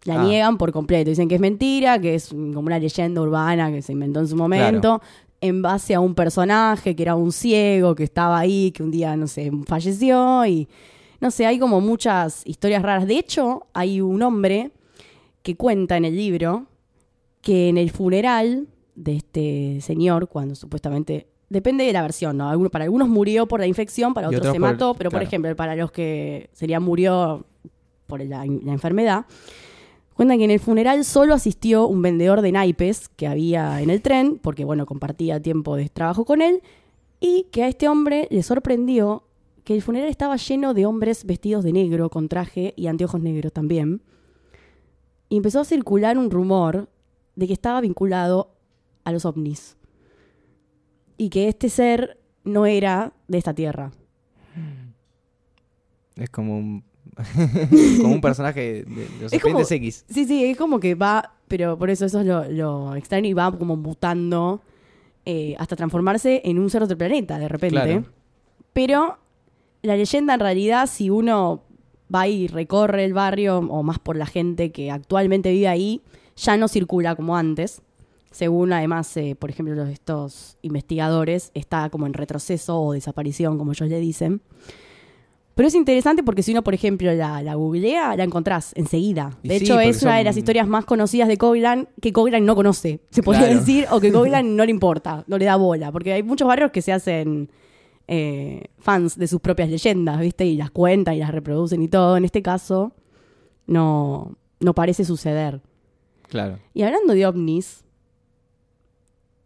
La 0.06 0.22
Ah. 0.22 0.24
niegan 0.24 0.58
por 0.58 0.72
completo. 0.72 1.10
Dicen 1.10 1.28
que 1.28 1.36
es 1.36 1.42
mentira, 1.42 2.00
que 2.00 2.16
es 2.16 2.30
como 2.30 2.60
una 2.62 2.80
leyenda 2.80 3.22
urbana 3.22 3.72
que 3.72 3.82
se 3.82 3.92
inventó 3.92 4.20
en 4.22 4.28
su 4.28 4.36
momento. 4.36 5.02
En 5.42 5.62
base 5.62 5.96
a 5.96 6.00
un 6.02 6.16
personaje 6.16 6.96
que 6.96 7.04
era 7.04 7.16
un 7.16 7.32
ciego, 7.32 7.96
que 7.96 8.04
estaba 8.04 8.38
ahí, 8.40 8.72
que 8.72 8.84
un 8.84 8.92
día, 8.92 9.16
no 9.16 9.28
sé, 9.28 9.52
falleció 9.66 10.46
y 10.46 10.68
No 11.22 11.32
sé, 11.32 11.46
hay 11.46 11.60
como 11.60 11.82
muchas 11.82 12.44
historias 12.46 12.82
raras. 12.82 13.06
De 13.06 13.18
hecho, 13.18 13.68
hay 13.74 14.00
un 14.00 14.22
hombre 14.22 14.72
que 15.44 15.58
cuenta 15.58 15.98
en 15.98 16.06
el 16.06 16.16
libro 16.16 16.66
que 17.42 17.68
en 17.68 17.78
el 17.78 17.92
funeral 17.92 18.68
de 18.96 19.18
este 19.18 19.80
señor, 19.82 20.30
cuando 20.30 20.56
supuestamente 20.56 21.28
depende 21.50 21.84
de 21.84 21.92
la 21.92 22.02
versión, 22.04 22.38
¿no? 22.38 22.70
Para 22.70 22.86
algunos 22.86 23.10
murió 23.10 23.48
por 23.48 23.60
la 23.60 23.68
infección, 23.68 24.14
para 24.14 24.28
otros 24.28 24.40
otros 24.40 24.54
se 24.54 24.60
mató, 24.60 24.94
pero 24.94 25.10
por 25.10 25.22
ejemplo, 25.22 25.54
para 25.58 25.76
los 25.76 25.92
que 25.92 26.50
sería 26.54 26.80
murió 26.80 27.46
por 28.08 28.24
la, 28.24 28.46
la 28.46 28.72
enfermedad, 28.74 29.26
cuentan 30.20 30.40
que 30.40 30.44
en 30.44 30.52
el 30.52 30.60
funeral 30.60 31.06
solo 31.06 31.34
asistió 31.34 31.88
un 31.88 32.02
vendedor 32.02 32.42
de 32.42 32.52
naipes 32.52 33.08
que 33.08 33.26
había 33.26 33.82
en 33.82 33.90
el 33.90 34.02
tren, 34.02 34.38
porque 34.38 34.66
bueno, 34.66 34.86
compartía 34.86 35.42
tiempo 35.42 35.78
de 35.78 35.88
trabajo 35.88 36.26
con 36.26 36.42
él, 36.42 36.62
y 37.22 37.44
que 37.54 37.64
a 37.64 37.70
este 37.70 37.88
hombre 37.88 38.28
le 38.30 38.44
sorprendió 38.44 39.24
que 39.64 39.76
el 39.76 39.82
funeral 39.82 40.10
estaba 40.10 40.36
lleno 40.36 40.74
de 40.74 40.86
hombres 40.86 41.24
vestidos 41.24 41.64
de 41.64 41.72
negro, 41.72 42.10
con 42.10 42.28
traje 42.28 42.74
y 42.76 42.88
anteojos 42.88 43.22
negros 43.22 43.54
también. 43.54 44.02
Y 45.30 45.38
empezó 45.38 45.62
a 45.62 45.64
circular 45.64 46.18
un 46.18 46.30
rumor 46.30 46.90
de 47.38 47.48
que 47.48 47.54
estaba 47.54 47.80
vinculado 47.80 48.52
a 49.06 49.14
los 49.14 49.24
ovnis. 49.24 49.78
Y 51.16 51.30
que 51.30 51.48
este 51.48 51.70
ser 51.70 52.20
no 52.44 52.66
era 52.66 53.14
de 53.30 53.38
esta 53.38 53.54
tierra. 53.54 53.94
Es 56.18 56.30
como 56.30 56.58
un, 56.58 56.84
como 58.02 58.14
un 58.14 58.22
personaje 58.22 58.62
de, 58.62 58.84
de 58.84 59.08
los 59.22 59.34
Es 59.34 59.42
como- 59.42 59.60
X. 59.62 60.06
Sí, 60.10 60.26
sí, 60.26 60.46
es 60.46 60.58
como 60.58 60.80
que 60.80 60.96
va, 60.96 61.34
pero 61.48 61.78
por 61.78 61.90
eso 61.90 62.06
eso 62.06 62.20
es 62.22 62.26
lo, 62.26 62.44
lo 62.50 62.96
extraño 62.96 63.28
y 63.30 63.34
va 63.34 63.52
como 63.58 63.76
mutando 63.76 64.62
eh, 65.26 65.56
hasta 65.60 65.76
transformarse 65.76 66.42
en 66.46 66.60
un 66.60 66.70
ser 66.70 66.82
de 66.82 66.86
otro 66.86 66.98
planeta 66.98 67.38
de 67.40 67.48
repente. 67.48 67.76
Claro. 67.82 68.06
Pero 68.74 69.18
la 69.82 69.96
leyenda 69.96 70.34
en 70.34 70.40
realidad, 70.40 70.88
si 70.88 71.10
uno 71.10 71.64
va 72.14 72.28
y 72.28 72.48
recorre 72.48 73.06
el 73.06 73.14
barrio, 73.14 73.60
o 73.60 73.84
más 73.84 74.00
por 74.00 74.16
la 74.16 74.26
gente 74.26 74.72
que 74.72 74.90
actualmente 74.92 75.52
vive 75.52 75.68
ahí, 75.68 76.02
ya 76.36 76.58
no 76.58 76.68
circula 76.68 77.16
como 77.16 77.36
antes. 77.38 77.82
Según 78.32 78.72
además, 78.74 79.16
eh, 79.18 79.36
por 79.38 79.50
ejemplo, 79.50 79.84
estos 79.86 80.58
investigadores, 80.62 81.52
está 81.56 81.90
como 81.90 82.06
en 82.06 82.14
retroceso 82.14 82.80
o 82.80 82.94
desaparición, 82.94 83.58
como 83.58 83.72
ellos 83.72 83.90
le 83.90 84.00
dicen. 84.00 84.42
Pero 85.60 85.68
es 85.68 85.76
interesante 85.76 86.24
porque 86.24 86.42
si 86.42 86.52
uno, 86.52 86.64
por 86.64 86.74
ejemplo, 86.74 87.14
la, 87.14 87.44
la 87.44 87.56
googlea, 87.56 88.16
la 88.16 88.24
encontrás 88.24 88.72
enseguida. 88.78 89.38
De 89.44 89.58
hecho, 89.58 89.78
es 89.82 90.02
una 90.04 90.16
de 90.18 90.24
las 90.24 90.38
historias 90.38 90.66
más 90.70 90.86
conocidas 90.86 91.28
de 91.28 91.36
Coglan 91.36 91.90
que 92.02 92.14
Coglan 92.14 92.46
no 92.46 92.56
conoce, 92.56 93.02
se 93.10 93.22
podría 93.22 93.44
Claro. 93.48 93.60
decir, 93.60 93.86
o 93.92 94.00
que 94.00 94.10
Coglan 94.14 94.56
no 94.56 94.64
le 94.64 94.72
importa, 94.72 95.26
no 95.28 95.38
le 95.38 95.44
da 95.44 95.58
bola. 95.58 95.92
Porque 95.92 96.14
hay 96.14 96.24
muchos 96.24 96.48
barrios 96.48 96.72
que 96.72 96.82
se 96.82 96.94
hacen 96.94 97.50
eh, 98.08 98.68
fans 98.78 99.18
de 99.18 99.28
sus 99.28 99.42
propias 99.42 99.68
leyendas, 99.70 100.22
¿viste? 100.22 100.46
Y 100.46 100.56
las 100.56 100.72
cuentan 100.72 101.16
y 101.16 101.20
las 101.20 101.32
reproducen 101.34 101.82
y 101.82 101.90
todo. 101.90 102.16
En 102.16 102.24
este 102.24 102.42
caso, 102.42 102.94
no, 103.68 104.38
no 104.62 104.74
parece 104.74 105.04
suceder. 105.04 105.60
Claro. 106.30 106.58
Y 106.74 106.84
hablando 106.84 107.14
de 107.14 107.28
ovnis, 107.28 107.84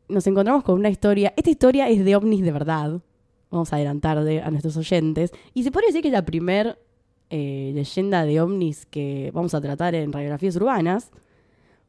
nos 0.09 0.27
encontramos 0.27 0.63
con 0.63 0.75
una 0.75 0.91
historia. 0.91 1.33
Esta 1.35 1.49
historia 1.49 1.89
es 1.89 2.05
de 2.05 2.15
ovnis 2.15 2.43
de 2.43 2.51
verdad. 2.51 3.01
Vamos 3.53 3.71
a 3.71 3.77
adelantar 3.77 4.23
de- 4.23 4.41
a 4.41 4.49
nuestros 4.51 4.75
oyentes. 4.77 5.31
Y 5.53 5.63
se 5.63 5.71
podría 5.71 5.87
decir 5.87 6.01
que 6.01 6.07
es 6.09 6.13
la 6.13 6.25
primer 6.25 6.77
eh, 7.29 7.71
leyenda 7.73 8.25
de 8.25 8.41
ovnis 8.41 8.85
que 8.85 9.31
vamos 9.33 9.53
a 9.53 9.61
tratar 9.61 9.95
en 9.95 10.11
radiografías 10.11 10.55
urbanas. 10.57 11.11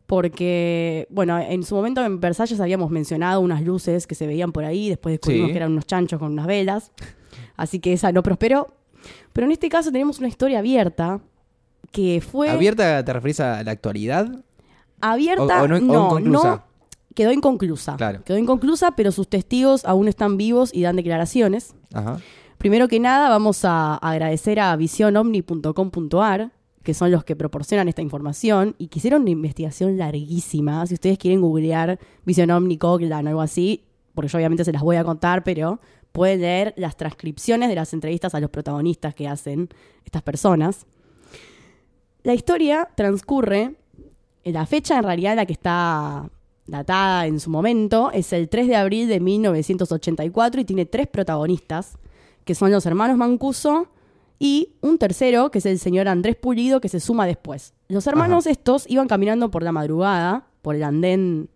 Porque, 0.07 1.07
bueno, 1.11 1.39
en 1.39 1.63
su 1.63 1.75
momento 1.75 2.05
en 2.05 2.21
Versalles 2.21 2.61
habíamos 2.61 2.91
mencionado 2.91 3.41
unas 3.41 3.63
luces 3.63 4.07
que 4.07 4.15
se 4.15 4.27
veían 4.27 4.53
por 4.53 4.65
ahí. 4.65 4.91
Después 4.91 5.15
descubrimos 5.15 5.49
Sí. 5.49 5.53
que 5.53 5.57
eran 5.57 5.73
unos 5.73 5.87
chanchos 5.87 6.19
con 6.19 6.33
unas 6.33 6.47
velas. 6.47 6.93
Así 7.57 7.79
que 7.81 7.95
esa 7.95 8.13
no 8.13 8.23
prosperó. 8.23 8.75
Pero 9.33 9.47
en 9.47 9.53
este 9.53 9.69
caso 9.69 9.91
tenemos 9.91 10.19
una 10.19 10.29
historia 10.29 10.59
abierta 10.59 11.21
que 11.91 12.21
fue 12.21 12.51
¿Abierta 12.51 13.03
te 13.05 13.13
referís 13.13 13.41
a 13.41 13.63
la 13.63 13.71
actualidad? 13.71 14.45
abierta. 15.01 15.63
O- 15.63 15.65
o 15.65 15.69
no- 15.69 15.81
no, 15.81 16.21
no, 16.21 16.65
quedó 17.15 17.33
inconclusa. 17.33 17.97
Claro. 17.97 18.23
Quedó 18.25 18.39
inconclusa, 18.39 18.93
pero 18.93 19.13
sus 19.13 19.29
testigos 19.29 19.85
aún 19.85 20.09
están 20.09 20.37
vivos 20.37 20.71
y 20.75 20.83
dan 20.83 20.97
declaraciones. 20.97 21.75
Ajá. 21.93 22.19
Primero 22.59 22.89
que 22.89 22.99
nada, 22.99 23.29
vamos 23.29 23.65
a 23.65 23.97
agradecer 23.97 24.59
a 24.59 24.75
visionomni.com.ar, 24.77 26.53
que 26.83 26.95
son 26.95 27.11
los 27.11 27.25
que 27.25 27.37
proporcionan 27.37 27.89
esta 27.89 28.03
información 28.03 28.75
y 28.79 28.89
que 28.89 29.01
hicieron 29.01 29.23
una 29.23 29.31
investigación 29.31 29.99
larguísima. 29.99 30.87
Si 30.87 30.95
ustedes 30.95 31.19
quieren 31.19 31.41
googlear 31.41 31.99
Vision 32.25 32.51
Omni 32.51 32.79
Coglan 32.79 33.27
o 33.27 33.29
algo 33.29 33.41
así, 33.43 33.85
porque 34.15 34.29
yo 34.29 34.39
obviamente 34.39 34.65
se 34.65 34.73
las 34.73 34.83
voy 34.83 34.97
a 34.97 35.05
contar, 35.05 35.45
pero 35.45 35.81
pueden 36.13 36.43
leer 36.43 36.75
las 36.77 36.97
transcripciones 36.97 37.69
de 37.69 37.75
las 37.75 37.93
entrevistas 37.93 38.35
a 38.35 38.41
los 38.41 38.51
protagonistas 38.51 39.15
que 39.15 39.29
hacen 39.29 39.69
estas 40.05 40.23
personas. 40.23 40.87
La 42.23 42.33
historia 42.33 42.89
transcurre, 42.95 43.75
en 44.45 44.53
la 44.55 44.65
fecha 44.65 44.97
en 44.97 45.05
realidad 45.05 45.37
la 45.37 45.45
que 45.45 45.53
está 45.53 46.31
datada 46.67 47.27
en 47.27 47.41
su 47.41 47.51
momento 47.51 48.11
es 48.13 48.33
el 48.33 48.49
3 48.49 48.69
de 48.69 48.77
abril 48.77 49.09
de 49.09 49.21
1984 49.21 50.61
y 50.61 50.65
tiene 50.65 50.87
tres 50.87 51.07
protagonistas, 51.07 51.99
que 52.45 52.55
son 52.55 52.71
los 52.71 52.87
hermanos 52.87 53.17
Mancuso 53.17 53.89
y 54.39 54.75
un 54.81 54.99
tercero, 54.99 55.51
que 55.51 55.59
es 55.59 55.67
el 55.67 55.79
señor 55.79 56.09
Andrés 56.09 56.37
Pulido, 56.37 56.81
que 56.81 56.89
se 56.89 57.01
suma 57.01 57.27
después. 57.27 57.73
Los 57.89 58.07
hermanos 58.07 58.47
estos 58.47 58.85
iban 58.89 59.09
caminando 59.09 59.51
por 59.51 59.63
la 59.63 59.73
madrugada, 59.73 60.47
por 60.63 60.75
el 60.75 60.83
andén 60.83 61.49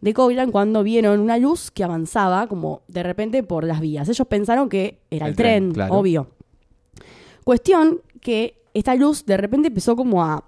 de 0.00 0.14
Coglan, 0.14 0.52
cuando 0.52 0.82
vieron 0.82 1.20
una 1.20 1.38
luz 1.38 1.70
que 1.70 1.82
avanzaba 1.82 2.46
como 2.46 2.82
de 2.88 3.02
repente 3.02 3.42
por 3.42 3.64
las 3.64 3.80
vías. 3.80 4.08
Ellos 4.08 4.26
pensaron 4.28 4.68
que 4.68 5.00
era 5.10 5.26
el, 5.26 5.30
El 5.30 5.36
tren, 5.36 5.62
tren, 5.64 5.74
claro. 5.74 5.94
obvio. 5.94 6.28
Cuestión 7.42 8.00
que 8.20 8.62
esta 8.74 8.94
luz 8.94 9.24
de 9.26 9.36
repente 9.36 9.68
empezó 9.68 9.96
como 9.96 10.22
a 10.22 10.44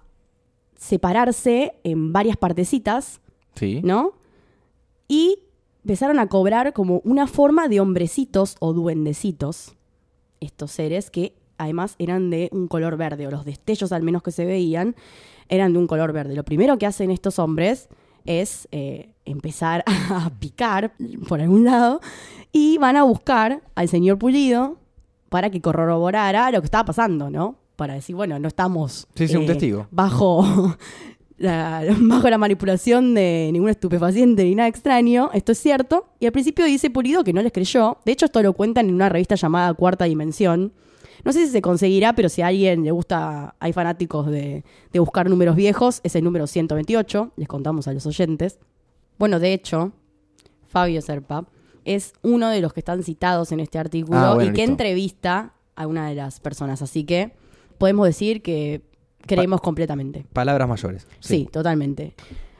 separarse 0.77 1.75
en 1.85 2.13
varias 2.13 2.37
partecitas, 2.37 3.21
Sí. 3.57 3.81
¿no? 3.83 4.13
Y 5.09 5.41
empezaron 5.83 6.19
a 6.19 6.29
cobrar 6.29 6.73
como 6.73 7.01
una 7.05 7.27
forma 7.27 7.69
de 7.69 7.81
hombrecitos 7.81 8.57
o 8.61 8.73
duendecitos, 8.73 9.75
estos 10.41 10.71
seres 10.71 11.11
que 11.11 11.35
además 11.59 11.95
eran 11.99 12.31
de 12.31 12.49
un 12.53 12.69
color 12.69 12.97
verde, 12.97 13.27
o 13.27 13.31
los 13.31 13.45
destellos 13.45 13.91
al 13.93 14.03
menos 14.03 14.23
que 14.23 14.31
se 14.31 14.45
veían, 14.45 14.95
eran 15.49 15.73
de 15.73 15.79
un 15.79 15.87
color 15.87 16.13
verde. 16.13 16.35
Lo 16.35 16.45
primero 16.45 16.77
que 16.77 16.87
hacen 16.87 17.11
estos 17.11 17.39
hombres 17.39 17.89
es 18.25 18.69
eh, 18.73 19.11
empezar 19.25 19.85
a 20.11 20.31
picar 20.39 20.93
por 21.29 21.41
algún 21.41 21.65
lado 21.65 22.01
y 22.53 22.79
van 22.79 22.97
a 22.97 23.05
buscar 23.05 23.63
al 23.75 23.89
señor 23.89 24.19
Pulido 24.19 24.77
para 25.29 25.51
que 25.51 25.61
corroborara 25.61 26.51
lo 26.51 26.61
que 26.61 26.67
estaba 26.67 26.85
pasando, 26.85 27.31
¿no? 27.31 27.57
Para 27.77 27.95
decir, 27.95 28.17
bueno, 28.17 28.39
no 28.39 28.49
estamos 28.49 29.07
Sí, 29.15 29.29
sí, 29.29 29.37
un 29.37 29.43
eh, 29.45 29.47
testigo. 29.47 29.87
bajo 29.91 30.45
la, 31.39 31.83
bajo 32.01 32.29
la 32.31 32.39
manipulación 32.39 33.15
de 33.15 33.51
ningún 33.53 33.69
estupefaciente 33.71 34.45
ni 34.45 34.55
nada 34.55 34.69
extraño. 34.69 35.31
Esto 35.33 35.53
es 35.53 35.59
cierto. 35.59 36.09
Y 36.21 36.27
al 36.27 36.33
principio 36.33 36.65
dice 36.65 36.91
Pulido 36.91 37.25
que 37.25 37.33
no 37.33 37.43
les 37.43 37.53
creyó. 37.53 37.99
De 38.05 38.13
hecho, 38.13 38.27
esto 38.27 38.43
lo 38.43 38.53
cuentan 38.53 38.89
en 38.89 38.95
una 38.95 39.09
revista 39.09 39.35
llamada 39.35 39.73
Cuarta 39.75 40.05
Dimensión. 40.05 40.73
No 41.25 41.33
sé 41.33 41.47
si 41.47 41.53
se 41.53 41.63
conseguirá, 41.63 42.13
pero 42.15 42.29
si 42.29 42.43
a 42.43 42.49
alguien 42.49 42.85
le 42.85 42.91
gusta, 42.93 43.57
hay 43.59 43.73
fanáticos 43.73 44.27
de, 44.29 44.65
de 44.93 44.99
buscar 45.01 45.29
números 45.29 45.57
viejos, 45.57 46.01
es 46.05 46.15
el 46.15 46.23
número 46.23 46.47
128. 46.47 47.33
Les 47.37 47.49
contamos 47.49 47.89
a 47.89 47.93
los 47.93 48.07
oyentes. 48.07 48.59
Bueno, 49.19 49.41
de 49.41 49.53
hecho, 49.53 49.93
Fabio 50.69 51.01
Serpa 51.03 51.47
es 51.85 52.13
uno 52.23 52.49
de 52.51 52.61
los 52.61 52.73
que 52.73 52.81
están 52.81 53.03
citados 53.03 53.51
en 53.51 53.61
este 53.61 53.79
artículo 53.79 54.19
Ah, 54.19 54.35
bueno, 54.35 54.51
y 54.51 54.53
que 54.53 54.61
listo. 54.63 54.73
entrevista 54.73 55.55
a 55.75 55.87
una 55.87 56.09
de 56.09 56.15
las 56.15 56.39
personas. 56.41 56.83
Así 56.83 57.05
que 57.05 57.33
podemos 57.79 58.07
decir 58.07 58.43
que 58.43 58.83
creemos 59.27 59.61
completamente. 59.61 60.25
Palabras 60.33 60.69
mayores. 60.69 61.07
Sí. 61.21 61.49
totalmente. 61.51 62.15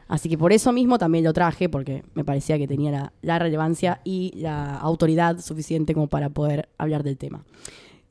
Así 0.07 0.29
que 0.29 0.37
por 0.37 0.53
eso 0.53 0.71
mismo 0.71 0.97
también 0.97 1.23
lo 1.23 1.33
traje, 1.33 1.67
porque 1.67 2.03
me 2.13 2.23
parecía 2.23 2.57
que 2.57 2.67
tenía 2.67 2.91
la, 2.91 3.13
la 3.21 3.39
relevancia 3.39 3.99
y 4.05 4.31
la 4.35 4.77
autoridad 4.77 5.39
suficiente 5.39 5.93
como 5.93 6.07
para 6.07 6.29
poder 6.29 6.69
hablar 6.77 7.03
del 7.03 7.17
tema. 7.17 7.43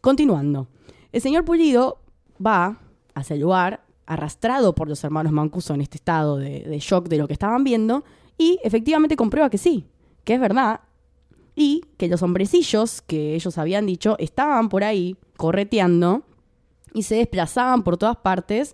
Continuando. 0.01 0.69
El 1.13 1.23
señor 1.23 1.45
Pulido 1.45 1.99
va 2.45 2.79
hacia 3.15 3.35
el 3.35 3.41
lugar, 3.41 3.81
arrastrado 4.05 4.75
por 4.75 4.89
los 4.89 5.03
hermanos 5.05 5.33
Mancuso 5.33 5.73
en 5.73 5.81
este 5.81 5.97
estado 5.97 6.37
de, 6.37 6.61
de 6.61 6.79
shock 6.79 7.09
de 7.09 7.17
lo 7.17 7.27
que 7.27 7.33
estaban 7.33 7.65
viendo, 7.65 8.05
y 8.37 8.59
efectivamente 8.63 9.17
comprueba 9.17 9.49
que 9.49 9.57
sí, 9.57 9.87
que 10.25 10.35
es 10.35 10.41
verdad, 10.41 10.81
y 11.55 11.83
que 11.97 12.09
los 12.09 12.23
hombrecillos 12.23 13.01
que 13.01 13.35
ellos 13.35 13.57
habían 13.57 13.87
dicho 13.87 14.17
estaban 14.19 14.69
por 14.69 14.85
ahí 14.85 15.17
correteando 15.39 16.23
y 16.97 17.03
se 17.03 17.17
desplazaban 17.17 17.83
por 17.85 17.97
todas 17.99 18.17
partes. 18.17 18.73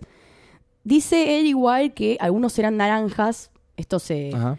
Dice 0.83 1.39
él 1.39 1.45
igual 1.45 1.93
que 1.93 2.17
algunos 2.19 2.57
eran 2.57 2.77
naranjas, 2.77 3.51
esto 3.77 3.99
se, 3.99 4.31
Ajá. 4.33 4.57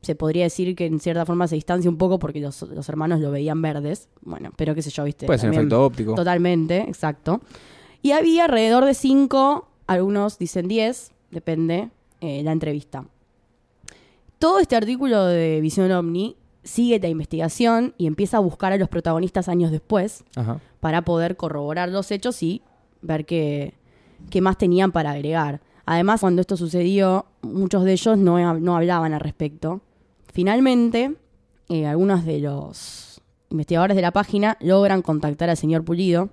se 0.00 0.14
podría 0.14 0.44
decir 0.44 0.74
que 0.76 0.86
en 0.86 1.00
cierta 1.00 1.26
forma 1.26 1.46
se 1.48 1.54
distancia 1.56 1.90
un 1.90 1.98
poco 1.98 2.18
porque 2.18 2.40
los, 2.40 2.62
los 2.62 2.88
hermanos 2.88 3.20
lo 3.20 3.30
veían 3.30 3.60
verdes. 3.60 4.08
Bueno, 4.22 4.50
pero 4.56 4.74
qué 4.74 4.82
sé 4.82 4.90
yo, 4.90 5.04
viste. 5.04 5.26
Un 5.26 5.36
También- 5.36 5.54
efecto 5.54 5.84
óptico. 5.84 6.14
Totalmente, 6.14 6.78
exacto. 6.82 7.40
Y 8.00 8.12
había 8.12 8.44
alrededor 8.44 8.84
de 8.84 8.94
cinco, 8.94 9.68
algunos 9.86 10.38
dicen 10.38 10.68
diez, 10.68 11.10
depende 11.30 11.90
eh, 12.20 12.42
la 12.44 12.52
entrevista. 12.52 13.04
Todo 14.38 14.60
este 14.60 14.76
artículo 14.76 15.24
de 15.26 15.60
Visión 15.60 15.90
Omni 15.90 16.36
sigue 16.62 16.98
la 17.00 17.08
investigación 17.08 17.94
y 17.98 18.06
empieza 18.06 18.36
a 18.36 18.40
buscar 18.40 18.72
a 18.72 18.76
los 18.76 18.88
protagonistas 18.88 19.48
años 19.48 19.70
después 19.70 20.24
Ajá. 20.36 20.60
para 20.80 21.02
poder 21.02 21.36
corroborar 21.36 21.88
los 21.88 22.10
hechos 22.10 22.42
y 22.42 22.62
ver 23.02 23.26
qué, 23.26 23.74
qué 24.30 24.40
más 24.40 24.58
tenían 24.58 24.92
para 24.92 25.12
agregar. 25.12 25.60
Además, 25.86 26.20
cuando 26.20 26.40
esto 26.40 26.56
sucedió, 26.56 27.26
muchos 27.42 27.84
de 27.84 27.92
ellos 27.92 28.18
no, 28.18 28.58
no 28.60 28.76
hablaban 28.76 29.14
al 29.14 29.20
respecto. 29.20 29.80
Finalmente, 30.32 31.14
eh, 31.68 31.86
algunos 31.86 32.24
de 32.24 32.40
los 32.40 33.20
investigadores 33.50 33.96
de 33.96 34.02
la 34.02 34.12
página 34.12 34.56
logran 34.60 35.02
contactar 35.02 35.50
al 35.50 35.56
señor 35.56 35.84
Pulido 35.84 36.28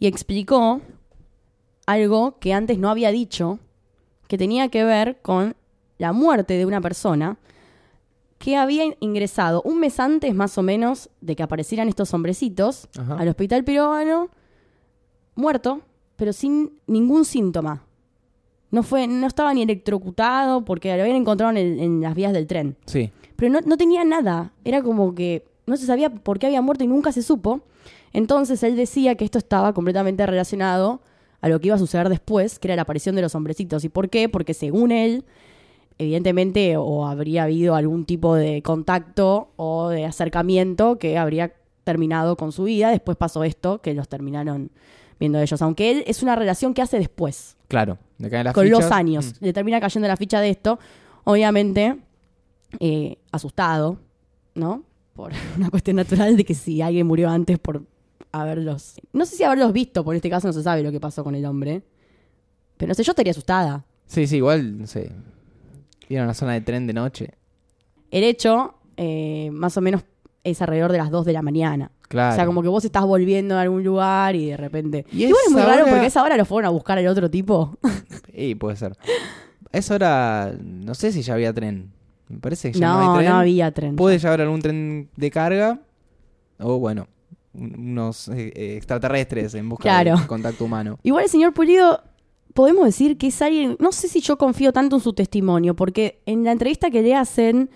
y 0.00 0.06
explicó 0.06 0.80
algo 1.86 2.38
que 2.38 2.52
antes 2.52 2.78
no 2.78 2.90
había 2.90 3.10
dicho, 3.10 3.58
que 4.26 4.38
tenía 4.38 4.68
que 4.68 4.84
ver 4.84 5.18
con 5.22 5.56
la 5.98 6.12
muerte 6.12 6.54
de 6.54 6.66
una 6.66 6.80
persona 6.80 7.38
que 8.38 8.56
había 8.56 8.84
ingresado 9.00 9.62
un 9.62 9.80
mes 9.80 9.98
antes 9.98 10.34
más 10.34 10.56
o 10.58 10.62
menos 10.62 11.10
de 11.20 11.34
que 11.34 11.42
aparecieran 11.42 11.88
estos 11.88 12.14
hombrecitos 12.14 12.88
Ajá. 12.96 13.16
al 13.16 13.28
hospital 13.28 13.64
peruano, 13.64 14.28
muerto, 15.38 15.80
pero 16.16 16.32
sin 16.32 16.72
ningún 16.86 17.24
síntoma. 17.24 17.84
No, 18.70 18.82
fue, 18.82 19.06
no 19.06 19.26
estaba 19.26 19.54
ni 19.54 19.62
electrocutado 19.62 20.64
porque 20.64 20.94
lo 20.94 21.02
habían 21.02 21.16
encontrado 21.16 21.50
en, 21.52 21.56
el- 21.56 21.80
en 21.80 22.00
las 22.02 22.14
vías 22.14 22.32
del 22.34 22.46
tren. 22.46 22.76
Sí. 22.84 23.10
Pero 23.36 23.50
no, 23.52 23.60
no 23.62 23.76
tenía 23.78 24.04
nada. 24.04 24.52
Era 24.64 24.82
como 24.82 25.14
que 25.14 25.46
no 25.66 25.76
se 25.76 25.86
sabía 25.86 26.10
por 26.10 26.38
qué 26.38 26.46
había 26.46 26.60
muerto 26.60 26.84
y 26.84 26.86
nunca 26.86 27.12
se 27.12 27.22
supo. 27.22 27.60
Entonces 28.12 28.62
él 28.62 28.76
decía 28.76 29.14
que 29.14 29.24
esto 29.24 29.38
estaba 29.38 29.72
completamente 29.72 30.26
relacionado 30.26 31.00
a 31.40 31.48
lo 31.48 31.60
que 31.60 31.68
iba 31.68 31.76
a 31.76 31.78
suceder 31.78 32.08
después, 32.08 32.58
que 32.58 32.68
era 32.68 32.76
la 32.76 32.82
aparición 32.82 33.14
de 33.14 33.22
los 33.22 33.34
hombrecitos. 33.34 33.84
¿Y 33.84 33.88
por 33.88 34.10
qué? 34.10 34.28
Porque 34.28 34.54
según 34.54 34.90
él, 34.92 35.24
evidentemente 35.98 36.76
o 36.76 37.06
habría 37.06 37.44
habido 37.44 37.74
algún 37.74 38.04
tipo 38.04 38.34
de 38.34 38.62
contacto 38.62 39.50
o 39.56 39.88
de 39.88 40.04
acercamiento 40.04 40.98
que 40.98 41.16
habría 41.18 41.52
terminado 41.84 42.36
con 42.36 42.52
su 42.52 42.64
vida. 42.64 42.90
Después 42.90 43.16
pasó 43.16 43.44
esto, 43.44 43.80
que 43.80 43.94
los 43.94 44.08
terminaron 44.08 44.70
viendo 45.18 45.38
ellos. 45.40 45.60
Aunque 45.62 45.90
él 45.90 46.04
es 46.06 46.22
una 46.22 46.36
relación 46.36 46.74
que 46.74 46.82
hace 46.82 46.98
después 46.98 47.56
Claro. 47.68 47.98
Le 48.18 48.30
caen 48.30 48.44
las 48.44 48.54
con 48.54 48.64
fichas. 48.64 48.80
los 48.80 48.90
años. 48.90 49.26
Mm. 49.40 49.44
Le 49.44 49.52
termina 49.52 49.80
cayendo 49.80 50.08
la 50.08 50.16
ficha 50.16 50.40
de 50.40 50.50
esto. 50.50 50.78
Obviamente, 51.24 51.98
eh, 52.80 53.18
asustado, 53.30 53.98
¿no? 54.54 54.82
Por 55.14 55.32
una 55.56 55.70
cuestión 55.70 55.96
natural 55.96 56.36
de 56.36 56.44
que 56.44 56.54
si 56.54 56.80
alguien 56.80 57.06
murió 57.06 57.28
antes 57.28 57.58
por 57.58 57.82
haberlos. 58.32 58.94
No 59.12 59.26
sé 59.26 59.36
si 59.36 59.44
haberlos 59.44 59.72
visto, 59.72 60.02
por 60.04 60.16
este 60.16 60.30
caso 60.30 60.46
no 60.48 60.52
se 60.52 60.62
sabe 60.62 60.82
lo 60.82 60.90
que 60.90 61.00
pasó 61.00 61.22
con 61.22 61.34
el 61.34 61.44
hombre. 61.44 61.82
Pero 62.76 62.88
no 62.88 62.94
sé, 62.94 63.02
yo 63.02 63.12
estaría 63.12 63.32
asustada. 63.32 63.84
Sí, 64.06 64.26
sí, 64.26 64.36
igual, 64.36 64.78
no 64.78 64.86
sé. 64.86 65.10
Ir 66.08 66.20
a 66.20 66.24
una 66.24 66.34
zona 66.34 66.54
de 66.54 66.62
tren 66.62 66.86
de 66.86 66.94
noche. 66.94 67.34
El 68.10 68.24
hecho, 68.24 68.76
eh, 68.96 69.50
más 69.52 69.76
o 69.76 69.80
menos, 69.82 70.02
es 70.44 70.62
alrededor 70.62 70.92
de 70.92 70.98
las 70.98 71.10
2 71.10 71.26
de 71.26 71.32
la 71.34 71.42
mañana. 71.42 71.90
Claro. 72.08 72.32
O 72.32 72.36
sea, 72.36 72.46
como 72.46 72.62
que 72.62 72.68
vos 72.68 72.84
estás 72.84 73.04
volviendo 73.04 73.54
a 73.56 73.60
algún 73.60 73.84
lugar 73.84 74.34
y 74.34 74.46
de 74.46 74.56
repente. 74.56 75.04
Y 75.12 75.24
Igual 75.24 75.42
es 75.46 75.52
muy 75.52 75.62
raro 75.62 75.84
porque 75.84 76.00
a 76.00 76.06
esa 76.06 76.22
hora 76.22 76.36
lo 76.36 76.44
fueron 76.46 76.66
a 76.66 76.70
buscar 76.70 76.96
al 76.98 77.06
otro 77.06 77.30
tipo. 77.30 77.76
Y 78.32 78.54
puede 78.54 78.76
ser. 78.76 78.92
A 79.72 79.76
esa 79.78 79.94
hora, 79.94 80.54
no 80.62 80.94
sé 80.94 81.12
si 81.12 81.20
ya 81.22 81.34
había 81.34 81.52
tren. 81.52 81.92
Me 82.28 82.38
parece 82.38 82.72
que 82.72 82.78
ya 82.78 82.88
no, 82.88 83.00
no, 83.04 83.12
hay 83.12 83.18
tren. 83.18 83.30
no 83.32 83.38
había 83.38 83.70
tren. 83.72 83.96
Puede 83.96 84.18
ya 84.18 84.28
haber 84.28 84.42
algún 84.42 84.60
tren 84.62 85.08
de 85.16 85.30
carga. 85.30 85.80
O 86.58 86.78
bueno, 86.78 87.08
un- 87.54 87.74
unos 87.78 88.28
eh, 88.28 88.52
eh, 88.56 88.76
extraterrestres 88.76 89.54
en 89.54 89.68
busca 89.68 89.82
Claro. 89.82 90.18
de 90.18 90.26
contacto 90.26 90.64
humano. 90.64 90.98
Igual 91.02 91.24
el 91.24 91.30
señor 91.30 91.52
Pulido, 91.52 92.02
podemos 92.54 92.84
decir 92.86 93.18
que 93.18 93.28
es 93.28 93.42
alguien, 93.42 93.76
no 93.78 93.92
sé 93.92 94.08
si 94.08 94.20
yo 94.20 94.38
confío 94.38 94.72
tanto 94.72 94.96
en 94.96 95.02
su 95.02 95.12
testimonio, 95.12 95.74
porque 95.76 96.20
en 96.26 96.42
la 96.44 96.52
entrevista 96.52 96.90
que 96.90 97.02
le 97.02 97.14
hacen, 97.14 97.70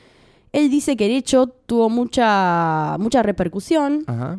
él 0.53 0.71
dice 0.71 0.97
que 0.97 1.07
el 1.07 1.13
hecho 1.13 1.47
tuvo 1.47 1.89
mucha, 1.89 2.97
mucha 2.99 3.23
repercusión, 3.23 4.05
Ajá. 4.07 4.39